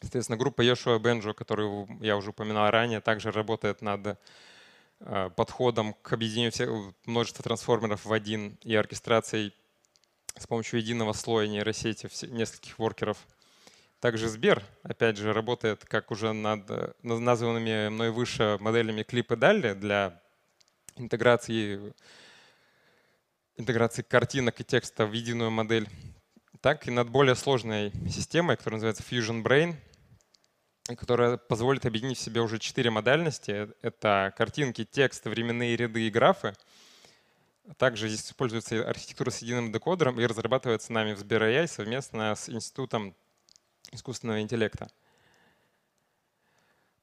Соответственно, 0.00 0.36
группа 0.36 0.62
Yoshua 0.62 0.98
Benjo, 0.98 1.32
которую 1.32 1.88
я 2.00 2.16
уже 2.16 2.30
упоминал 2.30 2.70
ранее, 2.70 3.00
также 3.00 3.30
работает 3.30 3.82
над 3.82 4.18
Э, 5.04 5.30
подходом 5.34 5.94
к 5.94 6.12
объединению 6.12 6.52
всех, 6.52 6.70
множества 7.06 7.42
трансформеров 7.42 8.04
в 8.04 8.12
один 8.12 8.56
и 8.62 8.74
оркестрацией 8.76 9.52
с 10.38 10.46
помощью 10.46 10.78
единого 10.78 11.12
слоя 11.12 11.48
нейросети 11.48 12.08
нескольких 12.26 12.78
воркеров. 12.78 13.18
Также 14.02 14.28
Сбер, 14.28 14.64
опять 14.82 15.16
же, 15.16 15.32
работает 15.32 15.84
как 15.84 16.10
уже 16.10 16.32
над 16.32 16.68
названными 17.04 17.88
мной 17.88 18.10
выше 18.10 18.56
моделями 18.58 19.04
клип 19.04 19.30
и 19.30 19.36
далее 19.36 19.76
для 19.76 20.20
интеграции, 20.96 21.94
интеграции 23.56 24.02
картинок 24.02 24.60
и 24.60 24.64
текста 24.64 25.06
в 25.06 25.12
единую 25.12 25.52
модель, 25.52 25.88
так 26.60 26.88
и 26.88 26.90
над 26.90 27.10
более 27.10 27.36
сложной 27.36 27.92
системой, 28.10 28.56
которая 28.56 28.78
называется 28.78 29.04
Fusion 29.08 29.40
Brain— 29.40 29.76
которая 30.96 31.36
позволит 31.36 31.86
объединить 31.86 32.18
в 32.18 32.22
себе 32.22 32.40
уже 32.40 32.58
четыре 32.58 32.90
модальности. 32.90 33.68
Это 33.82 34.34
картинки, 34.36 34.84
текст, 34.84 35.26
временные 35.26 35.76
ряды 35.76 36.08
и 36.08 36.10
графы. 36.10 36.54
Также 37.76 38.08
здесь 38.08 38.26
используется 38.26 38.84
архитектура 38.84 39.30
с 39.30 39.38
единым 39.42 39.70
декодером 39.70 40.18
и 40.18 40.26
разрабатывается 40.26 40.92
нами 40.92 41.12
в 41.12 41.20
Сбер.ai 41.20 41.68
совместно 41.68 42.34
с 42.34 42.48
Институтом 42.48 43.14
искусственного 43.90 44.40
интеллекта. 44.40 44.90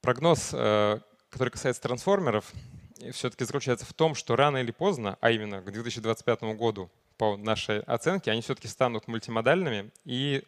Прогноз, 0.02 0.52
э, 0.54 1.00
который 1.30 1.50
касается 1.50 1.82
трансформеров, 1.82 2.54
все-таки 3.12 3.44
заключается 3.46 3.86
в 3.86 3.94
том, 3.94 4.16
что 4.16 4.36
рано 4.36 4.58
или 4.58 4.72
поздно, 4.72 5.18
а 5.22 5.32
именно 5.32 5.62
к 5.62 5.72
2025 5.72 6.56
году, 6.56 6.90
по 7.18 7.36
нашей 7.36 7.82
оценке, 7.82 8.32
они 8.32 8.42
все-таки 8.42 8.68
станут 8.68 9.08
мультимодальными 9.08 9.92
и 10.06 10.44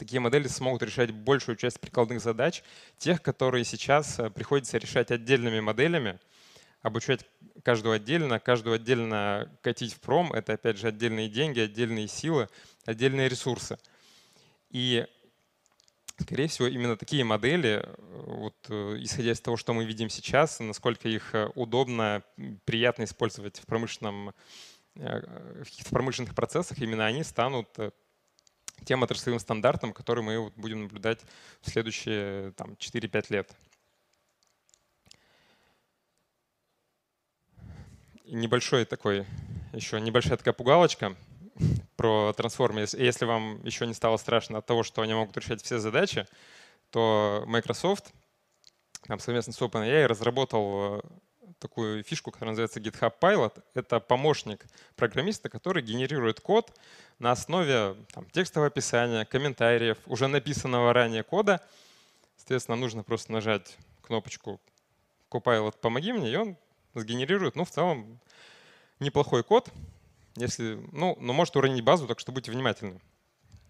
такие 0.00 0.20
модели 0.20 0.48
смогут 0.48 0.82
решать 0.82 1.10
большую 1.10 1.56
часть 1.56 1.78
прикладных 1.80 2.20
задач, 2.20 2.62
тех, 2.96 3.20
которые 3.20 3.64
сейчас 3.64 4.18
э, 4.18 4.30
приходится 4.30 4.78
решать 4.78 5.10
отдельными 5.10 5.60
моделями, 5.60 6.18
обучать 6.80 7.26
каждую 7.62 7.94
отдельно, 7.94 8.40
каждую 8.40 8.76
отдельно 8.76 9.50
катить 9.60 9.92
в 9.92 10.00
пром. 10.00 10.32
Это, 10.32 10.54
опять 10.54 10.78
же, 10.78 10.88
отдельные 10.88 11.28
деньги, 11.28 11.60
отдельные 11.60 12.08
силы, 12.08 12.48
отдельные 12.86 13.28
ресурсы. 13.28 13.78
И, 14.70 15.06
скорее 16.18 16.48
всего, 16.48 16.68
именно 16.68 16.96
такие 16.96 17.24
модели, 17.24 17.82
э, 17.84 17.94
вот, 17.98 18.56
э, 18.68 18.96
исходя 19.00 19.32
из 19.32 19.40
того, 19.40 19.56
что 19.56 19.74
мы 19.74 19.84
видим 19.84 20.08
сейчас, 20.08 20.60
насколько 20.60 21.08
их 21.08 21.34
удобно, 21.54 22.22
приятно 22.64 23.04
использовать 23.04 23.58
в, 23.58 23.66
промышленном, 23.66 24.32
в 24.94 25.90
промышленных 25.90 26.34
процессах, 26.34 26.78
именно 26.78 27.06
они 27.06 27.24
станут 27.24 27.68
тем 28.84 29.02
отраслевым 29.02 29.40
стандартам, 29.40 29.92
которые 29.92 30.24
мы 30.24 30.50
будем 30.56 30.82
наблюдать 30.82 31.20
в 31.60 31.70
следующие 31.70 32.52
там, 32.52 32.72
4-5 32.78 33.26
лет. 33.30 33.52
Небольшой 38.24 38.84
такой, 38.84 39.26
еще 39.72 40.00
небольшая 40.00 40.36
такая 40.36 40.54
пугалочка 40.54 41.16
про 41.96 42.32
трансформы. 42.32 42.80
Если 42.80 43.24
вам 43.24 43.64
еще 43.64 43.86
не 43.86 43.94
стало 43.94 44.16
страшно 44.16 44.58
от 44.58 44.66
того, 44.66 44.82
что 44.82 45.02
они 45.02 45.14
могут 45.14 45.36
решать 45.36 45.62
все 45.62 45.78
задачи, 45.78 46.26
то 46.90 47.44
Microsoft 47.46 48.12
там, 49.06 49.18
совместно 49.18 49.52
с 49.52 49.60
OpenAI 49.60 50.06
разработал 50.06 50.98
э, 50.98 51.00
такую 51.58 52.04
фишку, 52.04 52.30
которая 52.30 52.52
называется 52.52 52.80
GitHub 52.80 53.12
Pilot. 53.20 53.62
Это 53.74 54.00
помощник 54.00 54.64
программиста, 54.96 55.48
который 55.48 55.82
генерирует 55.82 56.40
код 56.40 56.72
на 57.18 57.32
основе 57.32 57.96
там, 58.12 58.28
текстового 58.30 58.68
описания, 58.68 59.24
комментариев, 59.24 59.98
уже 60.06 60.28
написанного 60.28 60.92
ранее 60.92 61.22
кода. 61.22 61.60
Соответственно, 62.36 62.76
нужно 62.76 63.02
просто 63.02 63.32
нажать 63.32 63.76
кнопочку 64.02 64.60
Copilot 65.30 65.76
«Помоги 65.80 66.12
мне», 66.12 66.32
и 66.32 66.36
он 66.36 66.56
сгенерирует, 66.94 67.54
ну, 67.54 67.64
в 67.64 67.70
целом, 67.70 68.18
неплохой 68.98 69.44
код. 69.44 69.70
Если, 70.36 70.80
ну, 70.92 71.16
но 71.20 71.32
может 71.32 71.56
уронить 71.56 71.84
базу, 71.84 72.06
так 72.06 72.20
что 72.20 72.32
будьте 72.32 72.52
внимательны. 72.52 73.00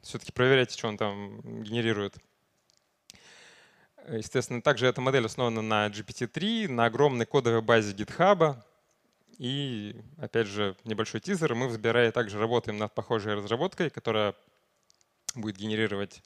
Все-таки 0.03 0.33
проверяйте, 0.33 0.77
что 0.77 0.89
он 0.89 0.97
там 0.97 1.41
генерирует. 1.63 2.17
Естественно, 4.09 4.63
также 4.63 4.87
эта 4.87 5.01
модель 5.01 5.27
основана 5.27 5.63
на 5.63 5.87
GPT-3, 5.89 6.69
на 6.69 6.87
огромной 6.87 7.27
кодовой 7.27 7.63
базе 7.63 7.93
GitHub. 7.93 8.57
И, 9.39 9.97
опять 10.19 10.47
же, 10.47 10.77
небольшой 10.85 11.21
тизер. 11.21 11.55
Мы 11.55 11.69
в 11.69 11.73
Сбирае 11.73 12.13
также 12.13 12.39
работаем 12.39 12.79
над 12.79 12.95
похожей 12.95 13.35
разработкой, 13.35 13.91
которая 13.91 14.35
будет 15.35 15.57
генерировать 15.57 16.23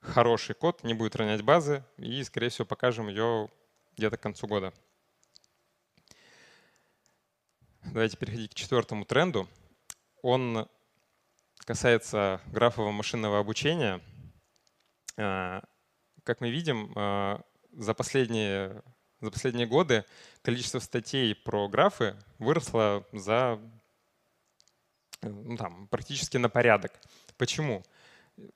хороший 0.00 0.54
код, 0.54 0.82
не 0.84 0.94
будет 0.94 1.16
ронять 1.16 1.42
базы. 1.42 1.84
И, 1.98 2.22
скорее 2.24 2.48
всего, 2.48 2.64
покажем 2.64 3.08
ее 3.08 3.50
где-то 3.96 4.16
к 4.16 4.20
концу 4.20 4.46
года. 4.46 4.72
Давайте 7.84 8.16
переходить 8.16 8.52
к 8.52 8.54
четвертому 8.54 9.04
тренду. 9.04 9.48
Он 10.22 10.68
касается 11.64 12.40
графового 12.46 12.92
машинного 12.92 13.38
обучения. 13.40 14.00
А, 15.16 15.64
как 16.22 16.40
мы 16.40 16.50
видим, 16.50 16.92
э, 16.94 17.38
за 17.72 17.94
последние, 17.94 18.82
за 19.20 19.30
последние 19.30 19.66
годы 19.66 20.04
количество 20.42 20.78
статей 20.78 21.34
про 21.34 21.68
графы 21.68 22.16
выросло 22.38 23.04
за 23.12 23.58
ну, 25.22 25.56
там, 25.56 25.88
практически 25.88 26.36
на 26.36 26.48
порядок. 26.48 26.92
Почему? 27.36 27.82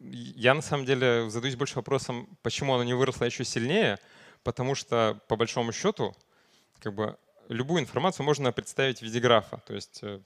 Я 0.00 0.54
на 0.54 0.62
самом 0.62 0.86
деле 0.86 1.28
задаюсь 1.28 1.56
больше 1.56 1.76
вопросом, 1.76 2.28
почему 2.42 2.74
оно 2.74 2.84
не 2.84 2.94
выросло 2.94 3.24
еще 3.24 3.44
сильнее, 3.44 3.98
потому 4.44 4.74
что 4.74 5.20
по 5.28 5.36
большому 5.36 5.72
счету 5.72 6.14
как 6.80 6.94
бы, 6.94 7.18
любую 7.48 7.80
информацию 7.80 8.24
можно 8.24 8.52
представить 8.52 8.98
в 8.98 9.02
виде 9.02 9.20
графа. 9.20 9.58
То 9.66 9.74
есть 9.74 10.00
э, 10.02 10.20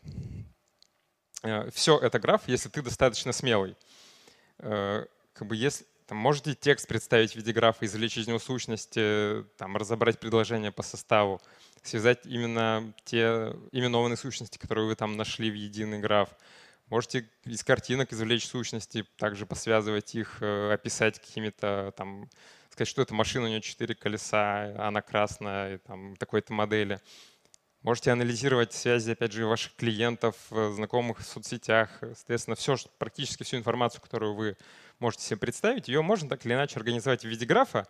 э 1.43 1.71
все 1.71 1.99
это 1.99 2.19
граф, 2.19 2.43
если 2.47 2.69
ты 2.69 2.83
достаточно 2.83 3.33
смелый. 3.33 3.77
Э, 4.59 5.07
как 5.33 5.49
бы 5.49 5.57
если, 5.57 5.87
там, 6.07 6.19
можете 6.19 6.55
текст 6.55 6.89
представить 6.89 7.33
в 7.33 7.37
виде 7.37 7.53
графа, 7.53 7.85
извлечь 7.85 8.17
из 8.17 8.27
него 8.27 8.39
сущности, 8.39 9.45
там, 9.57 9.77
разобрать 9.77 10.19
предложение 10.19 10.73
по 10.73 10.83
составу, 10.83 11.41
связать 11.83 12.27
именно 12.27 12.93
те 13.05 13.55
именованные 13.73 14.17
сущности, 14.17 14.59
которые 14.59 14.87
вы 14.87 14.95
там 14.95 15.17
нашли 15.17 15.51
в 15.51 15.55
единый 15.55 16.01
граф. 16.01 16.31
Можете 16.87 17.29
из 17.45 17.63
картинок 17.63 18.13
извлечь 18.13 18.47
сущности, 18.49 19.05
также 19.19 19.45
посвязывать 19.45 20.15
их, 20.15 20.43
описать 20.43 21.21
какими-то 21.21 21.93
там, 21.97 22.31
сказать, 22.79 22.89
что 22.91 23.03
это 23.03 23.13
машина, 23.13 23.47
у 23.47 23.49
нее 23.49 23.61
четыре 23.61 23.97
колеса, 23.97 24.73
она 24.79 25.03
красная, 25.03 25.79
там, 25.79 26.15
такой-то 26.15 26.53
модели. 26.53 27.01
Можете 27.83 28.13
анализировать 28.13 28.73
связи, 28.73 29.11
опять 29.11 29.33
же, 29.33 29.47
ваших 29.47 29.75
клиентов, 29.75 30.37
э, 30.53 30.71
знакомых 30.77 31.19
в 31.19 31.25
соцсетях. 31.25 31.91
Соответственно, 32.01 32.55
все, 32.55 32.77
практически 32.99 33.43
всю 33.43 33.57
информацию, 33.57 34.01
которую 34.01 34.35
вы 34.35 34.57
можете 35.01 35.25
себе 35.25 35.39
представить, 35.39 35.89
ее 35.89 36.03
можно 36.03 36.29
так 36.29 36.47
или 36.47 36.55
иначе 36.55 36.77
организовать 36.77 37.23
в 37.23 37.29
виде 37.29 37.47
графа. 37.47 37.89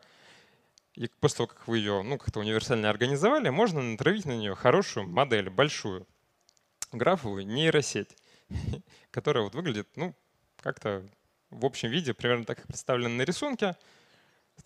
И 0.94 1.06
после 1.20 1.36
того, 1.36 1.48
как 1.48 1.68
вы 1.68 1.78
ее 1.78 2.02
ну, 2.02 2.16
как-то 2.16 2.40
универсально 2.40 2.88
организовали, 2.88 3.50
можно 3.50 3.82
натравить 3.82 4.24
на 4.24 4.36
нее 4.38 4.54
хорошую 4.54 5.06
модель, 5.06 5.50
большую, 5.50 6.06
графовую 6.92 7.46
нейросеть, 7.46 8.16
которая 9.10 9.44
вот 9.44 9.54
выглядит 9.54 9.88
ну, 9.96 10.14
как-то 10.62 11.06
в 11.50 11.66
общем 11.66 11.90
виде, 11.90 12.14
примерно 12.14 12.46
так, 12.46 12.56
как 12.56 12.68
представлено 12.68 13.10
на 13.10 13.22
рисунке. 13.22 13.76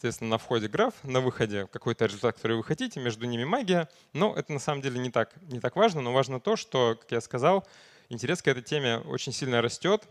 Соответственно, 0.02 0.30
на 0.30 0.38
входе 0.38 0.66
граф, 0.66 0.94
на 1.04 1.20
выходе 1.20 1.68
какой-то 1.68 2.06
результат, 2.06 2.34
который 2.34 2.56
вы 2.56 2.64
хотите, 2.64 2.98
между 2.98 3.24
ними 3.24 3.44
магия. 3.44 3.88
Но 4.12 4.34
это 4.34 4.52
на 4.52 4.58
самом 4.58 4.82
деле 4.82 4.98
не 4.98 5.12
так, 5.12 5.30
не 5.42 5.60
так 5.60 5.76
важно, 5.76 6.00
но 6.00 6.12
важно 6.12 6.40
то, 6.40 6.56
что, 6.56 6.96
как 7.00 7.12
я 7.12 7.20
сказал, 7.20 7.64
интерес 8.08 8.42
к 8.42 8.48
этой 8.48 8.64
теме 8.64 8.96
очень 8.98 9.32
сильно 9.32 9.62
растет. 9.62 10.02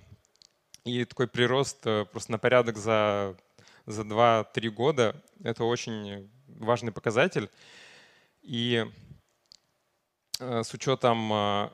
И 0.85 1.03
такой 1.03 1.27
прирост 1.27 1.85
э, 1.85 2.05
просто 2.05 2.31
на 2.31 2.37
порядок 2.37 2.77
за, 2.77 3.35
за 3.85 4.03
2-3 4.03 4.69
года— 4.69 5.21
это 5.43 5.65
очень 5.65 6.31
важный 6.47 6.93
показатель. 6.93 7.49
И 8.43 8.85
э, 10.39 10.63
с 10.63 10.73
учетом 10.73 11.33
э, 11.33 11.69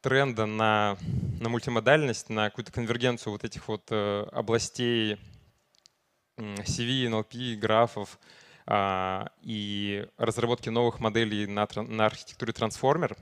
тренда 0.00 0.46
на, 0.46 0.96
на 1.42 1.50
мультимодальность, 1.50 2.30
на 2.30 2.48
какую-то 2.48 2.72
конвергенцию 2.72 3.34
вот 3.34 3.44
этих 3.44 3.68
вот 3.68 3.92
областей 3.92 5.18
CV, 6.38 7.08
NLP, 7.08 7.56
графов 7.56 8.18
а, 8.66 9.30
и 9.42 10.06
разработки 10.16 10.68
новых 10.68 11.00
моделей 11.00 11.46
на, 11.46 11.66
на 11.74 12.06
архитектуре 12.06 12.52
трансформер, 12.52 13.16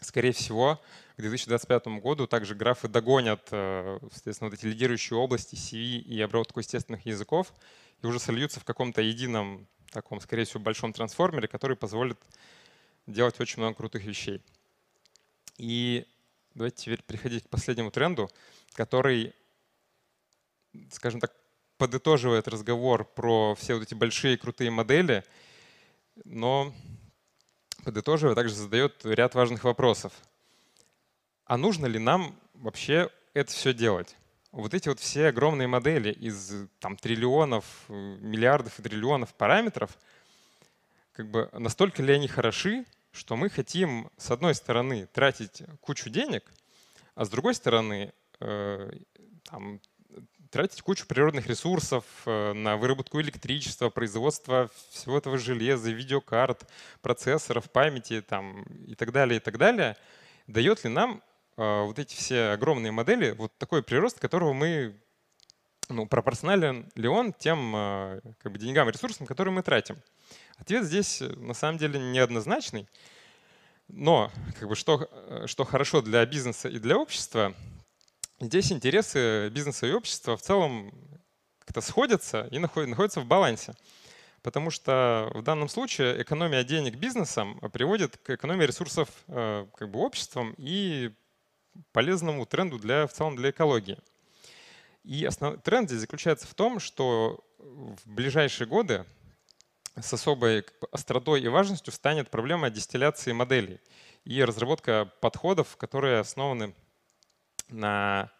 скорее 0.00 0.32
всего, 0.32 0.80
к 1.16 1.20
2025 1.20 1.86
году 2.00 2.26
также 2.26 2.54
графы 2.54 2.88
догонят, 2.88 3.48
э, 3.50 3.98
соответственно, 4.12 4.50
вот 4.50 4.58
эти 4.58 4.66
лидирующие 4.66 5.18
области 5.18 5.54
CV 5.54 5.98
и 6.00 6.20
обработку 6.20 6.60
естественных 6.60 7.06
языков 7.06 7.52
и 8.02 8.06
уже 8.06 8.18
сольются 8.18 8.60
в 8.60 8.64
каком-то 8.64 9.02
едином, 9.02 9.66
таком, 9.90 10.20
скорее 10.20 10.44
всего, 10.44 10.60
большом 10.60 10.92
трансформере, 10.92 11.48
который 11.48 11.76
позволит 11.76 12.18
делать 13.06 13.38
очень 13.40 13.60
много 13.60 13.76
крутых 13.76 14.04
вещей. 14.04 14.40
И 15.58 16.06
давайте 16.54 16.84
теперь 16.84 17.02
переходить 17.02 17.44
к 17.44 17.48
последнему 17.48 17.90
тренду, 17.90 18.30
который, 18.74 19.34
скажем 20.90 21.20
так, 21.20 21.32
подытоживает 21.82 22.46
разговор 22.46 23.04
про 23.04 23.56
все 23.56 23.74
вот 23.74 23.82
эти 23.82 23.94
большие 23.94 24.38
крутые 24.38 24.70
модели, 24.70 25.24
но 26.24 26.72
подытоживая 27.82 28.36
также 28.36 28.54
задает 28.54 29.04
ряд 29.04 29.34
важных 29.34 29.64
вопросов. 29.64 30.12
А 31.44 31.56
нужно 31.56 31.86
ли 31.86 31.98
нам 31.98 32.38
вообще 32.54 33.10
это 33.34 33.50
все 33.50 33.74
делать? 33.74 34.14
Вот 34.52 34.74
эти 34.74 34.90
вот 34.90 35.00
все 35.00 35.26
огромные 35.26 35.66
модели 35.66 36.12
из 36.12 36.68
там, 36.78 36.96
триллионов, 36.96 37.64
миллиардов 37.88 38.78
и 38.78 38.82
триллионов 38.82 39.34
параметров, 39.34 39.98
как 41.10 41.32
бы 41.32 41.50
настолько 41.52 42.00
ли 42.00 42.14
они 42.14 42.28
хороши, 42.28 42.84
что 43.10 43.34
мы 43.34 43.50
хотим, 43.50 44.08
с 44.16 44.30
одной 44.30 44.54
стороны, 44.54 45.08
тратить 45.12 45.64
кучу 45.80 46.10
денег, 46.10 46.48
а 47.16 47.24
с 47.24 47.28
другой 47.28 47.56
стороны, 47.56 48.12
э, 48.38 48.92
там, 49.50 49.80
тратить 50.52 50.82
кучу 50.82 51.06
природных 51.06 51.46
ресурсов 51.46 52.04
э, 52.26 52.52
на 52.52 52.76
выработку 52.76 53.20
электричества, 53.22 53.88
производство 53.88 54.70
всего 54.90 55.16
этого 55.16 55.38
железа, 55.38 55.90
видеокарт, 55.90 56.70
процессоров, 57.00 57.70
памяти 57.70 58.20
там, 58.20 58.62
и 58.86 58.94
так 58.94 59.12
далее, 59.12 59.38
и 59.38 59.40
так 59.40 59.56
далее, 59.56 59.96
дает 60.46 60.84
ли 60.84 60.90
нам 60.90 61.22
э, 61.56 61.82
вот 61.84 61.98
эти 61.98 62.14
все 62.14 62.50
огромные 62.50 62.92
модели 62.92 63.30
вот 63.30 63.56
такой 63.56 63.82
прирост, 63.82 64.20
которого 64.20 64.52
мы 64.52 64.94
ну, 65.88 66.06
пропорционален 66.06 66.92
ли 66.96 67.08
он 67.08 67.32
тем 67.32 67.72
э, 67.74 68.20
как 68.42 68.52
бы, 68.52 68.58
деньгам 68.58 68.90
и 68.90 68.92
ресурсам, 68.92 69.26
которые 69.26 69.54
мы 69.54 69.62
тратим? 69.62 69.96
Ответ 70.58 70.84
здесь 70.84 71.22
на 71.22 71.54
самом 71.54 71.78
деле 71.78 71.98
неоднозначный. 71.98 72.86
Но 73.88 74.30
как 74.58 74.68
бы, 74.68 74.76
что, 74.76 75.08
что 75.46 75.64
хорошо 75.64 76.02
для 76.02 76.24
бизнеса 76.26 76.68
и 76.68 76.78
для 76.78 76.98
общества, 76.98 77.54
здесь 78.42 78.72
интересы 78.72 79.48
бизнеса 79.50 79.86
и 79.86 79.92
общества 79.92 80.36
в 80.36 80.42
целом 80.42 80.92
как-то 81.60 81.80
сходятся 81.80 82.48
и 82.50 82.58
находятся 82.58 83.20
в 83.20 83.26
балансе. 83.26 83.74
Потому 84.42 84.70
что 84.70 85.30
в 85.34 85.42
данном 85.42 85.68
случае 85.68 86.20
экономия 86.20 86.64
денег 86.64 86.96
бизнесом 86.96 87.60
приводит 87.72 88.16
к 88.16 88.30
экономии 88.30 88.64
ресурсов 88.64 89.08
э, 89.28 89.66
как 89.76 89.88
бы, 89.88 90.00
обществом 90.00 90.54
и 90.58 91.12
полезному 91.92 92.44
тренду 92.44 92.78
для, 92.78 93.06
в 93.06 93.12
целом 93.12 93.36
для 93.36 93.50
экологии. 93.50 93.98
И 95.04 95.24
основной 95.24 95.60
тренд 95.60 95.88
здесь 95.88 96.00
заключается 96.00 96.48
в 96.48 96.54
том, 96.54 96.80
что 96.80 97.44
в 97.58 98.00
ближайшие 98.04 98.66
годы 98.66 99.04
с 100.00 100.12
особой 100.12 100.64
остротой 100.90 101.40
и 101.42 101.48
важностью 101.48 101.92
станет 101.92 102.30
проблема 102.30 102.70
дистилляции 102.70 103.32
моделей 103.32 103.80
и 104.24 104.42
разработка 104.42 105.10
подходов, 105.20 105.76
которые 105.76 106.18
основаны 106.18 106.74
на, 107.72 108.30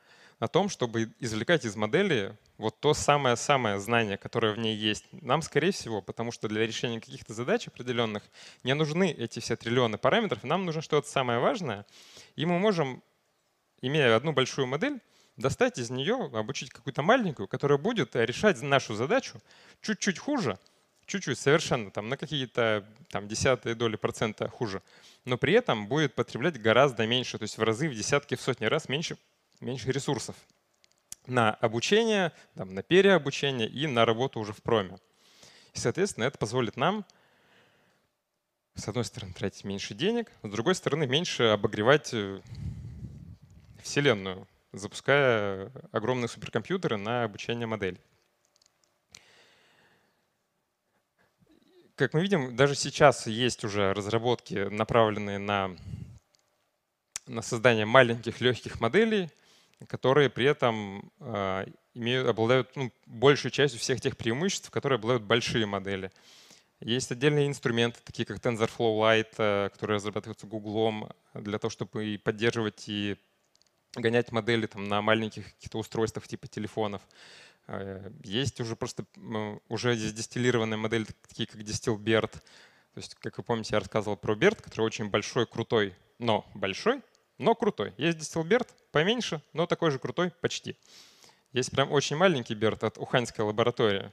на 0.41 0.49
том, 0.49 0.69
чтобы 0.69 1.13
извлекать 1.19 1.65
из 1.65 1.77
модели 1.77 2.37
вот 2.59 2.79
то 2.81 2.95
самое-самое 2.95 3.81
знание, 3.81 4.17
которое 4.17 4.53
в 4.53 4.59
ней 4.59 4.77
есть. 4.77 5.05
Нам, 5.13 5.43
скорее 5.43 5.73
всего, 5.73 6.01
потому 6.01 6.31
что 6.31 6.49
для 6.49 6.67
решения 6.67 7.01
каких-то 7.01 7.35
задач 7.35 7.67
определенных 7.67 8.23
не 8.63 8.75
нужны 8.75 9.11
эти 9.11 9.41
все 9.41 9.57
триллионы 9.57 9.99
параметров, 9.99 10.45
нам 10.45 10.65
нужно 10.65 10.81
что-то 10.81 11.09
самое 11.09 11.41
важное, 11.41 11.87
и 12.37 12.47
мы 12.47 12.59
можем, 12.59 13.03
имея 13.81 14.15
одну 14.15 14.33
большую 14.33 14.67
модель, 14.67 15.01
достать 15.37 15.79
из 15.79 15.91
нее, 15.91 16.31
обучить 16.33 16.71
какую-то 16.71 17.03
маленькую, 17.03 17.49
которая 17.49 17.79
будет 17.79 18.15
решать 18.15 18.61
нашу 18.63 18.95
задачу 18.95 19.41
чуть-чуть 19.81 20.19
хуже, 20.19 20.59
чуть-чуть 21.07 21.39
совершенно 21.39 21.91
там 21.91 22.09
на 22.09 22.17
какие-то 22.17 22.87
там 23.11 23.29
десятые 23.29 23.75
доли 23.75 23.97
процента 23.97 24.49
хуже, 24.49 24.83
но 25.25 25.37
при 25.37 25.53
этом 25.53 25.87
будет 25.87 26.15
потреблять 26.15 26.61
гораздо 26.61 27.07
меньше, 27.07 27.39
то 27.39 27.43
есть 27.43 27.59
в 27.59 27.63
разы, 27.63 27.89
в 27.89 27.95
десятки, 27.95 28.35
в 28.35 28.41
сотни 28.41 28.67
раз 28.67 28.89
меньше, 28.89 29.17
меньше 29.61 29.91
ресурсов 29.93 30.37
на 31.27 31.55
обучение, 31.55 32.33
там, 32.55 32.75
на 32.75 32.83
переобучение 32.83 33.69
и 33.69 33.87
на 33.87 34.05
работу 34.05 34.41
уже 34.41 34.53
в 34.53 34.63
проме. 34.63 34.99
И, 35.73 35.79
соответственно, 35.79 36.25
это 36.25 36.39
позволит 36.39 36.77
нам, 36.77 37.05
с 38.75 38.89
одной 38.89 39.05
стороны, 39.05 39.33
тратить 39.33 39.65
меньше 39.65 39.95
денег, 39.95 40.31
с 40.43 40.49
другой 40.49 40.75
стороны, 40.75 41.07
меньше 41.07 41.45
обогревать 41.45 42.11
э, 42.13 42.41
Вселенную, 43.83 44.49
запуская 44.73 45.71
огромные 45.93 46.29
суперкомпьютеры 46.29 46.97
на 46.97 47.25
обучение 47.25 47.67
моделей. 47.67 48.01
Как 52.03 52.15
мы 52.15 52.23
видим, 52.23 52.57
даже 52.57 52.75
сейчас 52.75 53.29
есть 53.29 53.63
уже 53.63 53.93
разработки, 53.93 54.69
направленные 54.71 55.39
на, 55.39 55.71
на 57.29 57.43
создание 57.43 57.85
маленьких 57.87 58.41
легких 58.41 58.81
моделей, 58.81 59.31
которые 59.87 60.29
при 60.29 60.47
этом 60.47 61.13
э, 61.21 61.67
имеют, 61.95 62.29
обладают 62.29 62.75
ну, 62.75 62.91
большей 63.07 63.53
частью 63.53 63.79
всех 63.79 64.01
тех 64.01 64.17
преимуществ, 64.17 64.69
которые 64.71 64.97
обладают 64.97 65.23
большие 65.23 65.65
модели. 65.65 66.11
Есть 66.81 67.13
отдельные 67.13 67.47
инструменты, 67.47 68.01
такие 68.03 68.27
как 68.27 68.39
TensorFlow 68.39 68.99
Lite, 68.99 69.35
э, 69.39 69.69
которые 69.73 69.99
разрабатываются 69.99 70.49
Google 70.49 71.09
для 71.35 71.61
того, 71.61 71.71
чтобы 71.71 72.05
и 72.05 72.19
поддерживать 72.19 72.89
и 72.89 73.17
гонять 73.95 74.33
модели 74.33 74.67
там, 74.67 74.89
на 74.89 75.03
маленьких 75.03 75.55
каких-то 75.55 75.79
устройствах 75.79 76.27
типа 76.27 76.49
телефонов. 76.49 77.03
Э, 77.69 78.11
есть 78.25 78.61
уже 78.61 78.77
просто 78.77 79.05
уже 79.69 79.97
дистиллированные 79.97 80.77
модели, 80.77 81.07
такие 81.29 81.47
как 81.47 81.61
DistillBert. 81.61 82.33
То 82.33 82.99
есть, 82.99 83.15
как 83.17 83.39
вы 83.39 83.45
помните, 83.45 83.71
я 83.73 83.81
рассказывал 83.81 84.17
про 84.17 84.35
BERT, 84.35 84.63
который 84.63 84.83
очень 84.83 85.09
большой, 85.09 85.47
крутой, 85.47 85.95
но 86.19 86.47
большой, 86.55 87.03
но 87.39 87.55
крутой. 87.55 87.95
Есть 87.97 88.19
DistillBert 88.19 88.69
поменьше, 88.91 89.43
но 89.53 89.67
такой 89.67 89.91
же 89.91 89.99
крутой 89.99 90.31
почти. 90.31 90.77
Есть 91.53 91.71
прям 91.71 91.91
очень 91.91 92.17
маленький 92.17 92.55
BERT 92.55 92.87
от 92.87 92.99
Уханьской 92.99 93.45
лаборатории. 93.45 94.13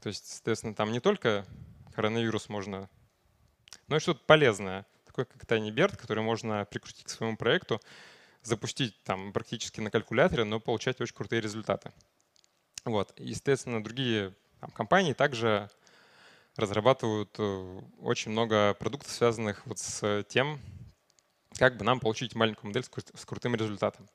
То 0.00 0.08
есть, 0.08 0.26
соответственно, 0.26 0.74
там 0.74 0.92
не 0.92 1.00
только 1.00 1.46
коронавирус 1.94 2.48
можно, 2.48 2.88
но 3.88 3.96
и 3.96 4.00
что-то 4.00 4.20
полезное. 4.26 4.86
Такой 5.06 5.24
как 5.24 5.44
Tiny 5.44 5.70
BERT, 5.70 5.96
который 5.96 6.22
можно 6.22 6.64
прикрутить 6.66 7.04
к 7.04 7.08
своему 7.08 7.36
проекту, 7.36 7.80
запустить 8.42 9.02
там 9.04 9.32
практически 9.32 9.80
на 9.80 9.90
калькуляторе, 9.90 10.44
но 10.44 10.60
получать 10.60 11.00
очень 11.00 11.14
крутые 11.14 11.40
результаты. 11.40 11.92
Вот. 12.86 13.12
Естественно, 13.18 13.82
другие 13.82 14.32
там, 14.60 14.70
компании 14.70 15.12
также 15.12 15.68
разрабатывают 16.54 17.34
э, 17.36 17.80
очень 18.00 18.30
много 18.30 18.74
продуктов, 18.74 19.12
связанных 19.12 19.66
вот 19.66 19.78
с 19.78 20.24
тем, 20.28 20.60
как 21.58 21.76
бы 21.76 21.84
нам 21.84 21.98
получить 21.98 22.36
маленькую 22.36 22.68
модель 22.68 22.84
с 22.84 23.24
крутым 23.24 23.56
результатом. 23.56 24.08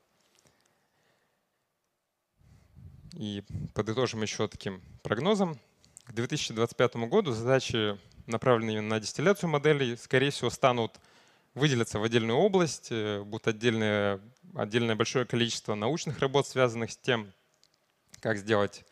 И 3.13 3.43
подытожим 3.75 4.21
еще 4.21 4.47
таким 4.47 4.81
прогнозом. 5.03 5.59
К 6.05 6.13
2025 6.13 6.95
году 7.07 7.33
задачи, 7.33 7.99
направленные 8.25 8.79
на 8.79 9.01
дистилляцию 9.01 9.49
моделей, 9.49 9.97
скорее 9.97 10.31
всего, 10.31 10.49
станут 10.49 10.97
выделиться 11.55 11.99
в 11.99 12.03
отдельную 12.03 12.39
область, 12.39 12.87
э, 12.89 13.21
будет 13.21 13.49
отдельное, 13.49 14.21
отдельное 14.55 14.95
большое 14.95 15.25
количество 15.25 15.75
научных 15.75 16.19
работ, 16.19 16.47
связанных 16.47 16.91
с 16.91 16.97
тем, 16.97 17.33
как 18.21 18.37
сделать 18.37 18.85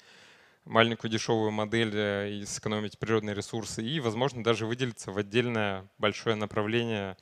маленькую 0.65 1.09
дешевую 1.09 1.51
модель 1.51 1.95
э, 1.95 2.31
и 2.31 2.45
сэкономить 2.45 2.99
природные 2.99 3.35
ресурсы, 3.35 3.83
и, 3.83 3.99
возможно, 3.99 4.43
даже 4.43 4.65
выделиться 4.65 5.11
в 5.11 5.17
отдельное 5.17 5.87
большое 5.97 6.35
направление, 6.35 7.17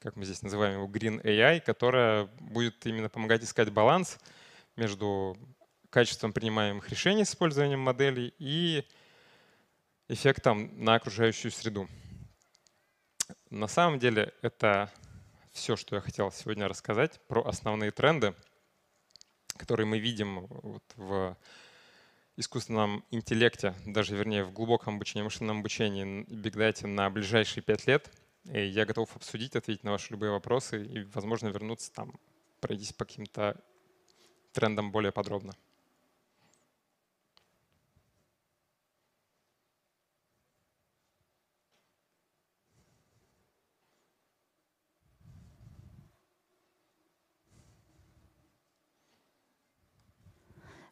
как 0.00 0.16
мы 0.16 0.24
здесь 0.24 0.42
называем 0.42 0.74
его, 0.74 0.88
Green 0.88 1.22
AI, 1.22 1.60
которое 1.60 2.24
будет 2.40 2.86
именно 2.86 3.08
помогать 3.08 3.44
искать 3.44 3.70
баланс 3.70 4.18
между 4.76 5.36
качеством 5.90 6.32
принимаемых 6.32 6.88
решений 6.88 7.24
с 7.24 7.30
использованием 7.30 7.80
моделей 7.80 8.34
и 8.38 8.84
эффектом 10.08 10.70
на 10.82 10.94
окружающую 10.94 11.50
среду. 11.50 11.88
На 13.50 13.66
самом 13.68 13.98
деле 13.98 14.32
это 14.42 14.92
все, 15.52 15.76
что 15.76 15.96
я 15.96 16.00
хотел 16.00 16.30
сегодня 16.30 16.68
рассказать 16.68 17.20
про 17.26 17.46
основные 17.46 17.90
тренды, 17.90 18.34
которые 19.58 19.86
мы 19.86 19.98
видим 19.98 20.46
вот 20.46 20.84
в 20.96 21.36
искусственном 22.36 23.04
интеллекте, 23.10 23.74
даже 23.84 24.16
вернее 24.16 24.44
в 24.44 24.52
глубоком 24.52 24.96
обучении, 24.96 25.24
машинном 25.24 25.58
обучении, 25.58 26.24
Data 26.26 26.86
на 26.86 27.10
ближайшие 27.10 27.62
пять 27.62 27.86
лет. 27.86 28.10
И 28.44 28.64
я 28.64 28.86
готов 28.86 29.14
обсудить, 29.16 29.56
ответить 29.56 29.84
на 29.84 29.90
ваши 29.90 30.12
любые 30.12 30.30
вопросы 30.30 30.84
и, 30.84 31.02
возможно, 31.12 31.48
вернуться 31.48 31.92
там, 31.92 32.18
пройтись 32.60 32.92
по 32.92 33.04
каким-то 33.04 33.60
трендам 34.52 34.92
более 34.92 35.12
подробно. 35.12 35.52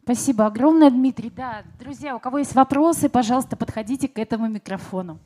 Спасибо 0.06 0.46
огромное, 0.46 0.88
Дмитрий. 0.88 1.30
Да, 1.30 1.64
друзья, 1.80 2.14
у 2.14 2.20
кого 2.20 2.38
есть 2.38 2.54
вопросы, 2.54 3.08
пожалуйста, 3.08 3.56
подходите 3.56 4.06
к 4.06 4.20
этому 4.20 4.46
микрофону. 4.48 5.18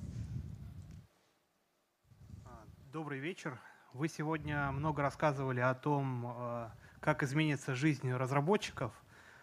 А, 2.47 2.65
добрый 2.91 3.19
вечер. 3.19 3.61
Вы 3.93 4.09
сегодня 4.09 4.73
много 4.73 5.03
рассказывали 5.03 5.61
о 5.61 5.75
том, 5.75 6.25
а, 6.27 6.73
как 7.01 7.23
изменится 7.23 7.75
жизнь 7.75 8.11
разработчиков, 8.11 8.95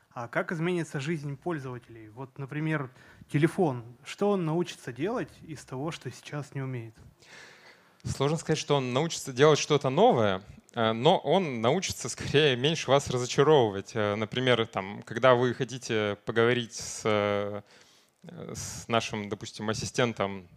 а 0.09 0.27
как 0.27 0.51
изменится 0.51 0.99
жизнь 0.99 1.37
пользователей. 1.37 2.09
Вот, 2.09 2.35
например, 2.39 2.89
телефон. 3.31 3.83
Что 4.03 4.31
он 4.31 4.43
научится 4.43 4.91
делать 4.91 5.29
из 5.43 5.63
того, 5.63 5.91
что 5.91 6.09
сейчас 6.09 6.55
не 6.55 6.63
умеет? 6.63 6.95
Сложно 8.15 8.37
сказать, 8.37 8.57
что 8.57 8.75
он 8.75 8.93
научится 8.93 9.33
делать 9.33 9.59
что-то 9.59 9.89
новое. 9.89 10.41
Э, 10.75 10.93
но 10.93 11.17
он 11.17 11.61
научится 11.61 12.09
скорее 12.09 12.55
меньше 12.55 12.89
вас 12.89 13.09
разочаровывать. 13.09 13.91
Э, 13.93 14.15
например, 14.15 14.65
там, 14.67 15.03
когда 15.03 15.35
вы 15.35 15.53
хотите 15.53 16.17
поговорить 16.25 16.73
с, 16.73 17.01
э, 17.03 17.61
с 18.23 18.87
нашим, 18.87 19.29
допустим, 19.29 19.69
ассистентом, 19.69 20.47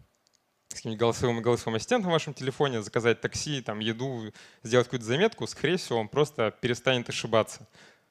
с 0.68 0.74
каким-нибудь 0.74 1.00
голосовым, 1.00 1.42
голосовым 1.42 1.76
ассистентом 1.76 2.10
в 2.10 2.12
вашем 2.12 2.34
телефоне, 2.34 2.82
заказать 2.82 3.20
такси, 3.20 3.60
там, 3.60 3.80
еду, 3.80 4.32
сделать 4.62 4.86
какую-то 4.86 5.06
заметку, 5.06 5.46
скорее 5.46 5.76
всего, 5.76 5.98
он 5.98 6.08
просто 6.08 6.52
перестанет 6.60 7.08
ошибаться 7.08 7.66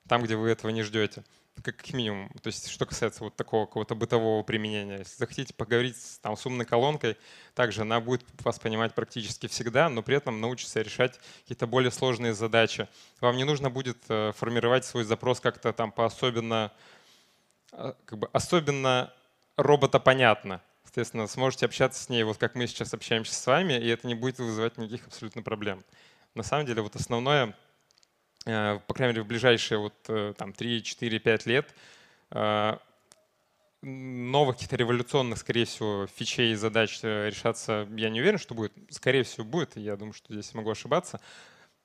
там, 0.07 0.23
где 0.23 0.35
вы 0.35 0.49
этого 0.49 0.71
не 0.71 0.83
ждете 0.83 1.23
как 1.61 1.93
минимум. 1.93 2.29
То 2.41 2.47
есть 2.47 2.69
что 2.69 2.85
касается 2.85 3.23
вот 3.23 3.35
такого 3.35 3.65
какого-то 3.65 3.95
бытового 3.95 4.43
применения. 4.43 4.99
Если 4.99 5.17
захотите 5.17 5.53
поговорить 5.53 5.95
там, 6.21 6.35
с 6.37 6.45
умной 6.45 6.65
колонкой, 6.65 7.17
также 7.53 7.81
она 7.81 7.99
будет 7.99 8.23
вас 8.43 8.59
понимать 8.59 8.93
практически 8.93 9.47
всегда, 9.47 9.89
но 9.89 10.01
при 10.01 10.15
этом 10.15 10.41
научится 10.41 10.81
решать 10.81 11.19
какие-то 11.43 11.67
более 11.67 11.91
сложные 11.91 12.33
задачи. 12.33 12.87
Вам 13.21 13.37
не 13.37 13.43
нужно 13.43 13.69
будет 13.69 13.97
э, 14.09 14.31
формировать 14.35 14.85
свой 14.85 15.03
запрос 15.03 15.39
как-то 15.39 15.73
там 15.73 15.91
по 15.91 16.05
особенно, 16.05 16.71
э, 17.71 17.93
как 18.05 18.19
бы 18.19 18.29
особенно 18.33 19.13
роботопонятно. 19.55 20.61
Соответственно, 20.83 21.27
сможете 21.27 21.65
общаться 21.65 22.03
с 22.03 22.09
ней, 22.09 22.23
вот 22.23 22.37
как 22.37 22.55
мы 22.55 22.65
сейчас 22.65 22.93
общаемся 22.93 23.35
с 23.35 23.45
вами, 23.45 23.73
и 23.73 23.87
это 23.87 24.07
не 24.07 24.15
будет 24.15 24.39
вызывать 24.39 24.77
никаких 24.77 25.07
абсолютно 25.07 25.43
проблем. 25.43 25.83
На 26.33 26.43
самом 26.43 26.65
деле, 26.65 26.81
вот 26.81 26.95
основное— 26.95 27.55
по 28.45 28.93
крайней 28.93 29.13
мере, 29.13 29.23
в 29.23 29.27
ближайшие 29.27 29.79
вот, 29.79 29.95
э, 30.07 30.33
там, 30.37 30.53
3, 30.53 30.83
4, 30.83 31.19
5 31.19 31.45
лет 31.45 31.75
э, 32.31 32.77
новых 33.81 34.55
каких-то 34.55 34.75
революционных, 34.75 35.37
скорее 35.37 35.65
всего, 35.65 36.07
фичей 36.07 36.53
и 36.53 36.55
задач 36.55 37.01
решаться, 37.01 37.87
я 37.95 38.09
не 38.09 38.21
уверен, 38.21 38.37
что 38.37 38.53
будет. 38.53 38.73
Скорее 38.89 39.23
всего, 39.23 39.45
будет. 39.45 39.77
Я 39.77 39.95
думаю, 39.95 40.13
что 40.13 40.33
здесь 40.33 40.53
могу 40.53 40.69
ошибаться. 40.69 41.21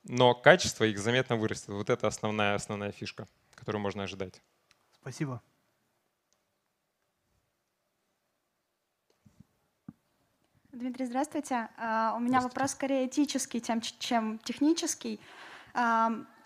Но 0.02 0.34
качество 0.34 0.84
их 0.84 0.98
заметно 0.98 1.36
вырастет. 1.36 1.68
Вот 1.68 1.90
это 1.90 2.06
основная, 2.06 2.54
основная 2.54 2.92
фишка, 2.92 3.26
которую 3.54 3.80
можно 3.80 4.02
ожидать. 4.02 4.42
Спасибо. 5.00 5.40
Дмитрий, 10.72 11.06
здравствуйте. 11.06 11.54
У 11.54 11.54
меня 11.54 12.40
здравствуйте. 12.40 12.40
вопрос 12.40 12.70
скорее 12.72 13.06
этический, 13.06 13.62
чем 14.00 14.38
технический 14.40 15.20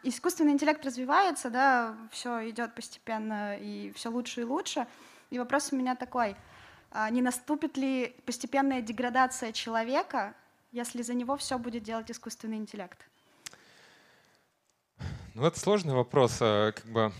искусственный 0.02 0.52
интеллект 0.52 0.84
развивается, 0.84 1.50
да, 1.50 1.96
все 2.10 2.50
идет 2.50 2.74
постепенно 2.74 3.56
и 3.56 3.92
все 3.92 4.10
лучше 4.10 4.42
и 4.42 4.44
лучше. 4.44 4.86
И 5.30 5.38
вопрос 5.38 5.72
у 5.72 5.76
меня 5.76 5.94
такой, 5.94 6.36
а 6.90 7.10
не 7.10 7.20
наступит 7.20 7.76
ли 7.76 8.16
постепенная 8.24 8.80
деградация 8.80 9.52
человека, 9.52 10.34
если 10.72 11.02
за 11.02 11.14
него 11.14 11.36
все 11.36 11.58
будет 11.58 11.82
делать 11.82 12.10
искусственный 12.10 12.56
интеллект? 12.56 12.98
Ну, 15.34 15.44
это 15.44 15.58
сложный 15.60 15.94
вопрос, 15.94 16.38
э, 16.40 16.72
как 16.74 16.86
бы, 16.86 17.12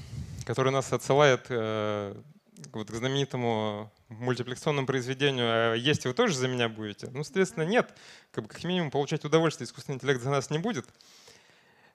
который 0.45 0.73
нас 0.73 0.93
отсылает 0.93 1.47
э, 1.51 2.21
вот, 2.73 2.91
к 2.91 2.95
знаменитому 2.95 3.93
мультипликационному 4.09 4.87
произведению 4.87 5.47
«А 5.47 5.75
«Есть 5.75 6.07
вы 6.07 6.15
тоже 6.15 6.35
за 6.35 6.49
меня 6.49 6.69
будете?» 6.69 7.09
Ну, 7.13 7.23
соответственно, 7.23 7.65
нет. 7.65 7.95
Как, 8.33 8.45
бы, 8.45 8.51
как 8.51 8.65
минимум 8.65 8.91
получать 8.91 9.25
удовольствие 9.25 9.67
искусственный 9.67 9.97
интеллект 9.97 10.21
за 10.23 10.31
нас 10.31 10.51
не 10.51 10.59
будет. 10.59 10.87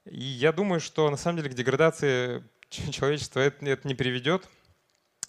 И 0.06 0.24
я 0.24 0.52
думаю, 0.52 0.80
что 0.82 1.10
на 1.10 1.18
самом 1.18 1.38
деле 1.38 1.50
к 1.50 1.56
деградации 1.56 2.44
человечества 2.70 3.40
это, 3.40 3.66
это 3.66 3.88
не 3.88 3.96
приведет, 3.96 4.48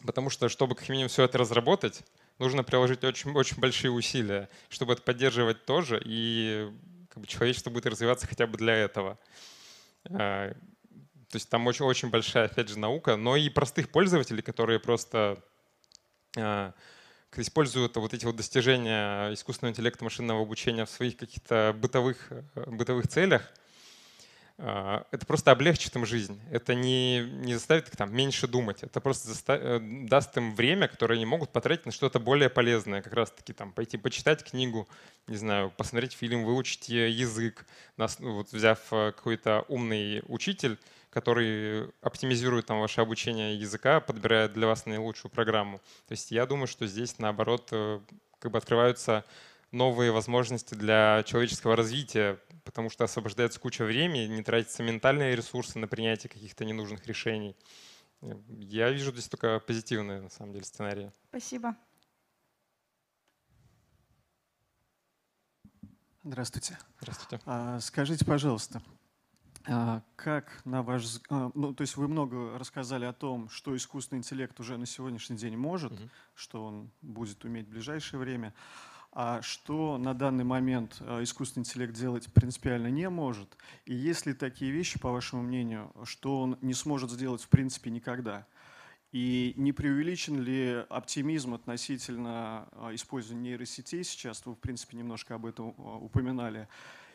потому 0.04 0.30
что, 0.30 0.48
чтобы 0.48 0.74
как 0.74 0.88
минимум 0.88 1.08
все 1.08 1.24
это 1.24 1.38
разработать, 1.38 2.02
нужно 2.38 2.64
приложить 2.64 3.04
очень, 3.04 3.32
очень 3.32 3.58
большие 3.58 3.90
усилия, 3.90 4.48
чтобы 4.68 4.94
это 4.94 5.02
поддерживать 5.02 5.64
тоже, 5.64 6.02
и 6.04 6.70
как 7.08 7.20
бы, 7.22 7.26
человечество 7.26 7.70
будет 7.70 7.86
развиваться 7.86 8.26
хотя 8.26 8.46
бы 8.46 8.58
для 8.58 8.74
этого. 8.74 9.18
А, 10.10 10.52
то 11.30 11.36
есть 11.36 11.48
там 11.48 11.66
очень, 11.66 11.84
очень 11.84 12.10
большая, 12.10 12.46
опять 12.46 12.68
же, 12.68 12.78
наука, 12.78 13.16
но 13.16 13.36
и 13.36 13.48
простых 13.48 13.90
пользователей, 13.90 14.42
которые 14.42 14.80
просто 14.80 15.42
а, 16.36 16.74
используют 17.36 17.96
вот 17.96 18.12
эти 18.12 18.24
вот 18.24 18.34
достижения 18.34 19.32
искусственного 19.32 19.72
интеллекта, 19.72 20.02
машинного 20.02 20.42
обучения 20.42 20.84
в 20.84 20.90
своих 20.90 21.16
каких-то 21.16 21.74
бытовых, 21.78 22.32
бытовых 22.66 23.06
целях— 23.06 23.48
это 24.56 25.26
просто 25.26 25.50
облегчит 25.50 25.96
им 25.96 26.06
жизнь. 26.06 26.40
Это 26.50 26.74
не, 26.74 27.20
не 27.20 27.54
заставит 27.54 27.88
их 27.88 27.96
там 27.96 28.14
меньше 28.14 28.46
думать. 28.46 28.84
Это 28.84 29.00
просто 29.00 29.28
заставит, 29.28 29.62
э, 29.64 29.80
даст 30.06 30.36
им 30.36 30.54
время, 30.54 30.86
которое 30.86 31.14
они 31.14 31.26
могут 31.26 31.50
потратить 31.50 31.86
на 31.86 31.92
что-то 31.92 32.20
более 32.20 32.48
полезное. 32.48 33.02
Как 33.02 33.12
раз 33.14 33.32
таки 33.32 33.52
там 33.52 33.72
пойти 33.72 33.96
почитать 33.96 34.44
книгу, 34.44 34.88
не 35.26 35.36
знаю, 35.36 35.72
посмотреть 35.76 36.12
фильм, 36.12 36.44
выучить 36.44 36.88
язык, 36.88 37.66
вот, 37.96 38.52
взяв 38.52 38.78
э, 38.92 39.12
какой-то 39.12 39.64
умный 39.66 40.22
учитель, 40.28 40.78
который 41.10 41.90
оптимизирует 42.00 42.66
там 42.66 42.80
ваше 42.80 43.00
обучение 43.00 43.56
языка, 43.56 44.00
подбирает 44.00 44.52
для 44.52 44.68
вас 44.68 44.86
наилучшую 44.86 45.32
программу. 45.32 45.78
То 46.06 46.12
есть 46.12 46.30
я 46.30 46.46
думаю, 46.46 46.68
что 46.68 46.86
здесь 46.86 47.18
наоборот 47.18 47.68
э, 47.72 48.00
как 48.38 48.52
бы 48.52 48.58
открываются 48.58 49.24
новые 49.74 50.12
возможности 50.12 50.74
для 50.74 51.22
человеческого 51.24 51.76
развития, 51.76 52.40
потому 52.64 52.88
что 52.90 53.04
освобождается 53.04 53.60
куча 53.60 53.84
времени, 53.84 54.26
не 54.26 54.42
тратятся 54.42 54.82
ментальные 54.82 55.36
ресурсы 55.36 55.78
на 55.78 55.88
принятие 55.88 56.30
каких-то 56.30 56.64
ненужных 56.64 57.06
решений. 57.06 57.56
Я 58.48 58.90
вижу 58.90 59.12
здесь 59.12 59.28
только 59.28 59.60
позитивные, 59.60 60.20
на 60.20 60.30
самом 60.30 60.52
деле, 60.52 60.64
сценарии. 60.64 61.12
Спасибо. 61.28 61.76
Здравствуйте. 66.22 66.78
Здравствуйте. 67.00 67.42
А, 67.44 67.80
скажите, 67.80 68.24
пожалуйста, 68.24 68.80
а, 69.66 70.02
как 70.16 70.62
на 70.64 70.82
ваш 70.82 71.04
а, 71.28 71.50
ну, 71.54 71.74
то 71.74 71.82
есть 71.82 71.96
вы 71.96 72.08
много 72.08 72.58
рассказали 72.58 73.04
о 73.04 73.12
том, 73.12 73.50
что 73.50 73.76
искусственный 73.76 74.20
интеллект 74.20 74.58
уже 74.58 74.78
на 74.78 74.86
сегодняшний 74.86 75.36
день 75.36 75.56
может, 75.56 75.92
угу. 75.92 76.08
что 76.34 76.64
он 76.64 76.90
будет 77.02 77.44
уметь 77.44 77.66
в 77.66 77.70
ближайшее 77.70 78.20
время. 78.20 78.54
А 78.54 78.93
что 79.42 79.96
на 79.96 80.12
данный 80.12 80.44
момент 80.44 80.96
э, 81.00 81.22
искусственный 81.22 81.62
интеллект 81.62 81.94
делать 81.94 82.32
принципиально 82.32 82.88
не 82.88 83.08
может? 83.08 83.56
И 83.86 83.94
есть 83.94 84.26
ли 84.26 84.34
такие 84.34 84.72
вещи, 84.72 84.98
по 84.98 85.12
вашему 85.12 85.42
мнению, 85.42 85.92
что 86.04 86.40
он 86.40 86.58
не 86.62 86.74
сможет 86.74 87.10
сделать 87.10 87.42
в 87.42 87.48
принципе 87.48 87.90
никогда? 87.90 88.46
И 89.12 89.54
не 89.56 89.72
преувеличен 89.72 90.40
ли 90.42 90.84
оптимизм 90.88 91.54
относительно 91.54 92.66
использования 92.92 93.50
нейросетей 93.50 94.02
сейчас? 94.02 94.44
Вы, 94.44 94.54
в 94.54 94.58
принципе, 94.58 94.96
немножко 94.96 95.36
об 95.36 95.46
этом 95.46 95.68
упоминали. 96.02 96.66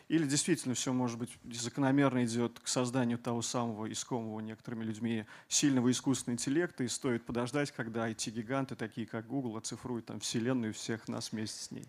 Или 0.09 0.25
действительно 0.25 0.73
все, 0.73 0.91
может 0.91 1.19
быть, 1.19 1.29
закономерно 1.51 2.25
идет 2.25 2.59
к 2.59 2.67
созданию 2.67 3.19
того 3.19 3.43
самого 3.43 3.91
искомого 3.91 4.39
некоторыми 4.39 4.83
людьми 4.83 5.25
сильного 5.47 5.91
искусственного 5.91 6.33
интеллекта, 6.33 6.83
и 6.83 6.87
стоит 6.87 7.23
подождать, 7.25 7.71
когда 7.71 8.09
IT-гиганты, 8.09 8.75
такие 8.75 9.05
как 9.05 9.27
Google, 9.27 9.55
оцифруют 9.57 10.07
там 10.07 10.19
Вселенную 10.19 10.73
всех 10.73 11.07
нас 11.07 11.31
вместе 11.31 11.63
с 11.63 11.69
ней. 11.69 11.85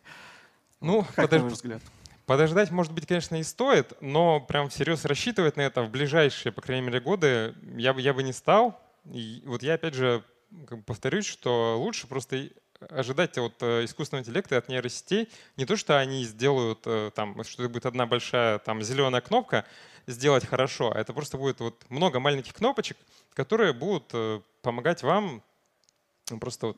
Ну, 0.82 1.02
как 1.02 1.30
подож... 1.30 1.38
на 1.38 1.44
ваш 1.44 1.52
взгляд? 1.54 1.82
Подождать, 2.26 2.70
может 2.70 2.92
быть, 2.92 3.06
конечно, 3.06 3.36
и 3.36 3.42
стоит, 3.42 3.94
но 4.02 4.38
прям 4.38 4.68
всерьез 4.68 5.06
рассчитывать 5.06 5.56
на 5.56 5.62
это 5.62 5.82
в 5.82 5.90
ближайшие, 5.90 6.52
по 6.52 6.60
крайней 6.60 6.86
мере, 6.86 7.00
годы 7.00 7.54
я 7.76 7.94
бы, 7.94 8.02
я 8.02 8.12
бы 8.12 8.22
не 8.22 8.34
стал. 8.34 8.78
И 9.06 9.42
вот 9.46 9.62
я 9.62 9.74
опять 9.74 9.94
же 9.94 10.22
повторюсь, 10.84 11.24
что 11.24 11.80
лучше 11.80 12.06
просто 12.06 12.50
ожидать 12.88 13.36
от 13.38 13.62
э, 13.62 13.84
искусственного 13.84 14.22
интеллекта 14.22 14.54
и 14.54 14.58
от 14.58 14.68
нейросетей 14.68 15.28
не 15.56 15.66
то, 15.66 15.76
что 15.76 15.98
они 15.98 16.24
сделают, 16.24 16.80
э, 16.86 17.10
там, 17.14 17.42
что 17.44 17.62
это 17.62 17.72
будет 17.72 17.86
одна 17.86 18.06
большая 18.06 18.58
там, 18.58 18.82
зеленая 18.82 19.20
кнопка, 19.20 19.66
сделать 20.06 20.46
хорошо, 20.46 20.92
а 20.94 20.98
это 20.98 21.12
просто 21.12 21.36
будет 21.36 21.60
вот 21.60 21.84
много 21.90 22.20
маленьких 22.20 22.54
кнопочек, 22.54 22.96
которые 23.34 23.72
будут 23.72 24.10
э, 24.12 24.40
помогать 24.62 25.02
вам 25.02 25.42
просто 26.40 26.68
вот 26.68 26.76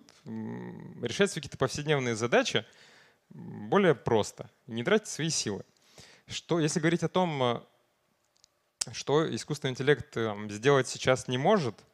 решать 1.03 1.32
какие-то 1.32 1.59
повседневные 1.59 2.16
задачи 2.16 2.64
более 3.28 3.94
просто, 3.94 4.50
не 4.66 4.82
тратить 4.82 5.09
свои 5.09 5.28
силы. 5.28 5.62
Что, 6.26 6.59
если 6.59 6.80
говорить 6.80 7.03
о 7.03 7.09
том, 7.09 7.62
что 8.92 9.34
искусственный 9.34 9.72
интеллект 9.72 10.16
сделать 10.48 10.88
сейчас 10.88 11.28
не 11.28 11.36
может— 11.36 11.74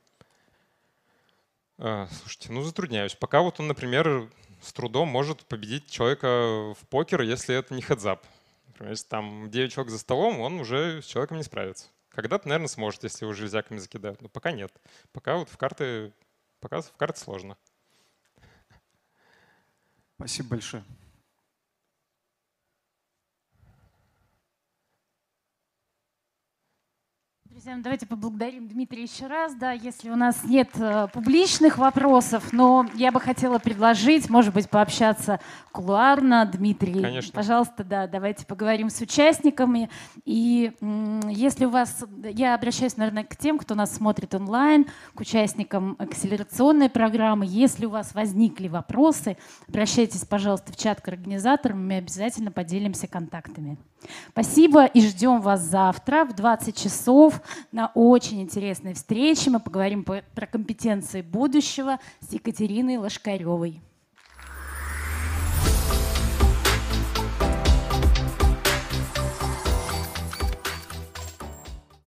слушайте, 1.78 2.52
ну 2.52 2.62
затрудняюсь. 2.62 3.14
Пока 3.14 3.40
вот 3.40 3.60
он, 3.60 3.68
например, 3.68 4.28
с 4.60 4.72
трудом 4.72 5.08
может 5.08 5.46
победить 5.46 5.90
человека 5.90 6.74
в 6.74 6.88
покер, 6.88 7.22
если 7.22 7.54
это 7.54 7.74
не 7.74 7.82
хедзап. 7.82 8.24
Например, 8.66 8.92
если 8.92 9.06
там 9.06 9.50
9 9.50 9.72
человек 9.72 9.90
за 9.90 9.98
столом, 9.98 10.40
он 10.40 10.60
уже 10.60 11.02
с 11.02 11.06
человеком 11.06 11.36
не 11.36 11.44
справится. 11.44 11.88
Когда-то, 12.10 12.48
наверное, 12.48 12.68
сможет, 12.68 13.04
если 13.04 13.24
его 13.24 13.32
железяками 13.32 13.78
закидают. 13.78 14.20
Но 14.20 14.28
пока 14.28 14.50
нет. 14.50 14.72
Пока 15.12 15.36
вот 15.36 15.48
в 15.48 15.56
карты, 15.56 16.12
пока 16.60 16.80
в 16.80 16.92
карты 16.92 17.20
сложно. 17.20 17.56
Спасибо 20.16 20.50
большое. 20.50 20.84
Друзья, 27.58 27.76
давайте 27.82 28.06
поблагодарим 28.06 28.68
Дмитрия 28.68 29.02
еще 29.02 29.26
раз. 29.26 29.52
Да, 29.56 29.72
если 29.72 30.10
у 30.10 30.14
нас 30.14 30.44
нет 30.44 30.68
э, 30.76 31.08
публичных 31.12 31.76
вопросов, 31.76 32.52
но 32.52 32.86
я 32.94 33.10
бы 33.10 33.18
хотела 33.18 33.58
предложить, 33.58 34.30
может 34.30 34.54
быть, 34.54 34.70
пообщаться 34.70 35.40
кулуарно. 35.72 36.46
Дмитрий, 36.46 37.02
Конечно. 37.02 37.32
пожалуйста, 37.32 37.82
да, 37.82 38.06
давайте 38.06 38.46
поговорим 38.46 38.90
с 38.90 39.00
участниками. 39.00 39.90
И 40.24 40.70
если 41.26 41.64
у 41.64 41.70
вас, 41.70 42.04
я 42.22 42.54
обращаюсь, 42.54 42.96
наверное, 42.96 43.24
к 43.24 43.36
тем, 43.36 43.58
кто 43.58 43.74
нас 43.74 43.92
смотрит 43.92 44.36
онлайн, 44.36 44.86
к 45.14 45.20
участникам 45.20 45.96
акселерационной 45.98 46.88
программы. 46.88 47.44
Если 47.48 47.86
у 47.86 47.90
вас 47.90 48.14
возникли 48.14 48.68
вопросы, 48.68 49.36
обращайтесь, 49.66 50.24
пожалуйста, 50.24 50.72
в 50.72 50.76
чат 50.76 51.00
к 51.00 51.08
организаторам, 51.08 51.84
мы 51.84 51.96
обязательно 51.96 52.52
поделимся 52.52 53.08
контактами. 53.08 53.78
Спасибо 54.30 54.84
и 54.84 55.00
ждем 55.00 55.40
вас 55.40 55.60
завтра 55.60 56.24
в 56.24 56.34
20 56.34 56.76
часов 56.76 57.40
на 57.72 57.90
очень 57.94 58.42
интересной 58.42 58.94
встрече. 58.94 59.50
Мы 59.50 59.60
поговорим 59.60 60.04
про 60.04 60.46
компетенции 60.46 61.22
будущего 61.22 61.98
с 62.20 62.32
Екатериной 62.32 62.96
Лошкаревой. 62.96 63.80